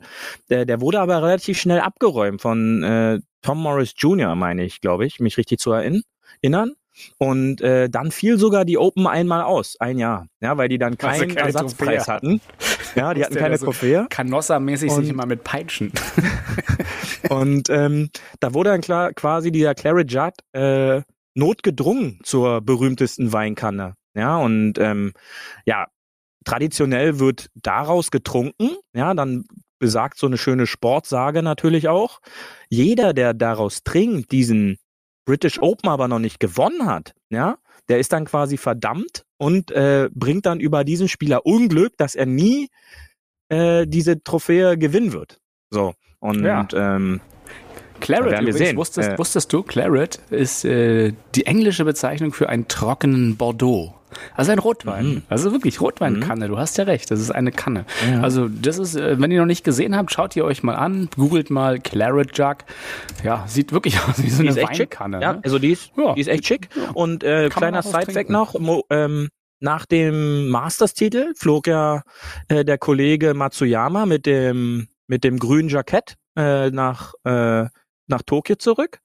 [0.49, 5.05] Der, der wurde aber relativ schnell abgeräumt von äh, Tom Morris Jr., meine ich, glaube
[5.05, 6.03] ich, mich richtig zu erinn-
[6.41, 6.73] erinnern.
[7.17, 10.93] Und äh, dann fiel sogar die Open einmal aus, ein Jahr, ja, weil die dann
[10.93, 12.41] sie keinen keine Ersatzpreis Trophäe hatten.
[12.95, 14.05] Ja, die hatten keine da so Trophäe.
[14.09, 15.91] Canossa-mäßig sich immer mit Peitschen.
[17.29, 18.09] Und ähm,
[18.39, 21.01] da wurde dann klar, quasi dieser Claret Judd äh,
[21.33, 23.95] notgedrungen zur berühmtesten Weinkanne.
[24.15, 25.13] Ja, und ähm,
[25.65, 25.87] ja,
[26.45, 28.69] traditionell wird daraus getrunken.
[28.93, 29.45] Ja, dann
[29.79, 32.19] besagt so eine schöne Sportsage natürlich auch.
[32.69, 34.77] Jeder, der daraus trinkt, diesen
[35.25, 37.57] British Open aber noch nicht gewonnen hat, ja,
[37.89, 42.25] der ist dann quasi verdammt und äh, bringt dann über diesen Spieler Unglück, dass er
[42.25, 42.69] nie
[43.49, 45.39] äh, diese Trophäe gewinnen wird.
[45.69, 45.93] So.
[46.19, 46.65] Und Ja.
[46.73, 47.19] ähm,
[47.99, 48.77] Claret, werden wir übrigens, sehen.
[48.77, 49.17] Wusstest, Äh.
[49.17, 53.93] wusstest du, Claret ist äh, die englische Bezeichnung für einen trockenen Bordeaux.
[54.35, 55.05] Also ein Rotwein.
[55.05, 55.21] Mhm.
[55.29, 56.47] Also wirklich Rotweinkanne.
[56.47, 57.85] Du hast ja recht, das ist eine Kanne.
[58.11, 58.21] Ja.
[58.21, 61.09] Also das ist, äh, wenn ihr noch nicht gesehen habt, schaut ihr euch mal an,
[61.15, 62.57] googelt mal Claret Jug.
[63.23, 64.99] Ja, sieht wirklich aus wie so die eine ist echt schick.
[64.99, 65.21] Weinkanne.
[65.21, 65.41] Ja, ne?
[65.43, 66.13] also die ist, Ja.
[66.13, 66.69] die ist echt schick.
[66.93, 72.01] Und äh, Kann kleiner Sidefact noch, Mo, ähm, nach dem Masters-Titel flog ja
[72.49, 77.65] äh, der Kollege Matsuyama mit dem mit dem grünen Jackett äh, nach äh,
[78.07, 78.99] nach Tokio zurück.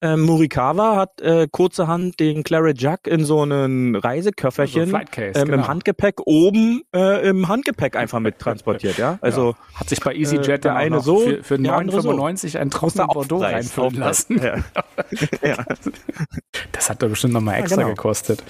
[0.00, 5.46] Ähm, Murikawa hat äh, kurzerhand den Claret Jug in so einen Reiseköfferchen Also Flightcase, ähm,
[5.46, 5.62] genau.
[5.62, 8.96] im Handgepäck oben äh, im Handgepäck einfach mit transportiert.
[9.06, 12.10] Ja, also Hat sich bei EasyJet Äh, der eine so, für, für der andere so.
[12.12, 14.40] 9,95 ein trockenen Bordeaux reinfüllen lassen.
[14.42, 14.56] Ja.
[15.42, 15.64] ja.
[16.72, 17.88] Das hat doch bestimmt nochmal extra genau.
[17.88, 18.42] gekostet.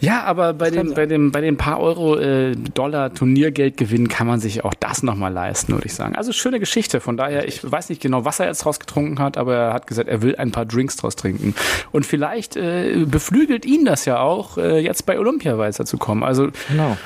[0.00, 4.26] Ja, aber bei dem, bei dem, bei den paar Euro äh, Dollar Turniergeld gewinnen kann
[4.26, 6.16] man sich auch das nochmal leisten, würde ich sagen.
[6.16, 7.00] Also schöne Geschichte.
[7.00, 9.86] Von daher, ich weiß nicht genau, was er jetzt draus getrunken hat, aber er hat
[9.86, 11.54] gesagt, er will ein paar Drinks draus trinken.
[11.92, 16.24] Und vielleicht äh, beflügelt ihn das ja auch, äh, jetzt bei Olympia weiterzukommen.
[16.24, 16.96] Also Genau.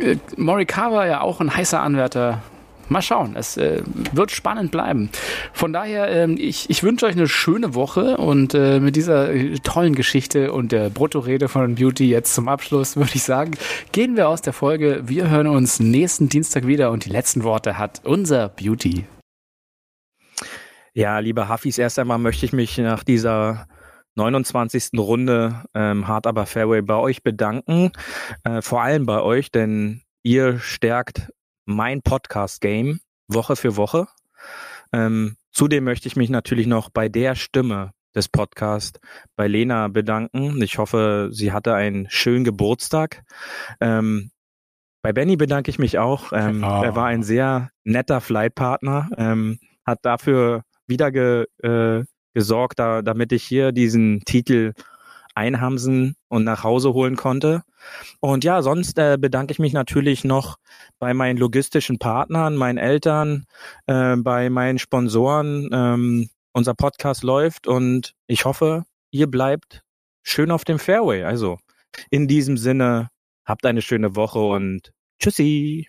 [0.00, 2.42] äh, Morikawa ja auch ein heißer Anwärter.
[2.88, 3.80] Mal schauen, es äh,
[4.12, 5.08] wird spannend bleiben.
[5.54, 9.54] Von daher, ähm, ich, ich wünsche euch eine schöne Woche und äh, mit dieser äh,
[9.62, 13.52] tollen Geschichte und der Bruttorede von Beauty jetzt zum Abschluss würde ich sagen,
[13.92, 15.02] gehen wir aus der Folge.
[15.06, 19.04] Wir hören uns nächsten Dienstag wieder und die letzten Worte hat unser Beauty.
[20.94, 23.66] Ja, liebe Hafis, erst einmal möchte ich mich nach dieser
[24.14, 24.90] 29.
[24.98, 27.92] Runde ähm, Hard Aber Fairway bei euch bedanken.
[28.44, 31.32] Äh, vor allem bei euch, denn ihr stärkt
[31.64, 34.06] mein Podcast-Game Woche für Woche.
[34.92, 39.00] Ähm, zudem möchte ich mich natürlich noch bei der Stimme des Podcasts
[39.34, 40.60] bei Lena bedanken.
[40.60, 43.22] Ich hoffe, sie hatte einen schönen Geburtstag.
[43.80, 44.30] Ähm,
[45.00, 46.34] bei Benny bedanke ich mich auch.
[46.34, 46.82] Ähm, Oh.
[46.84, 52.04] Er war ein sehr netter Flightpartner, ähm, hat dafür wieder ge, äh,
[52.34, 54.72] gesorgt, da, damit ich hier diesen Titel
[55.34, 57.62] einhamsen und nach Hause holen konnte.
[58.20, 60.56] Und ja, sonst äh, bedanke ich mich natürlich noch
[60.98, 63.44] bei meinen logistischen Partnern, meinen Eltern,
[63.86, 65.68] äh, bei meinen Sponsoren.
[65.72, 69.82] Ähm, unser Podcast läuft und ich hoffe, ihr bleibt
[70.22, 71.24] schön auf dem Fairway.
[71.24, 71.58] Also
[72.10, 73.08] in diesem Sinne,
[73.44, 75.88] habt eine schöne Woche und tschüssi.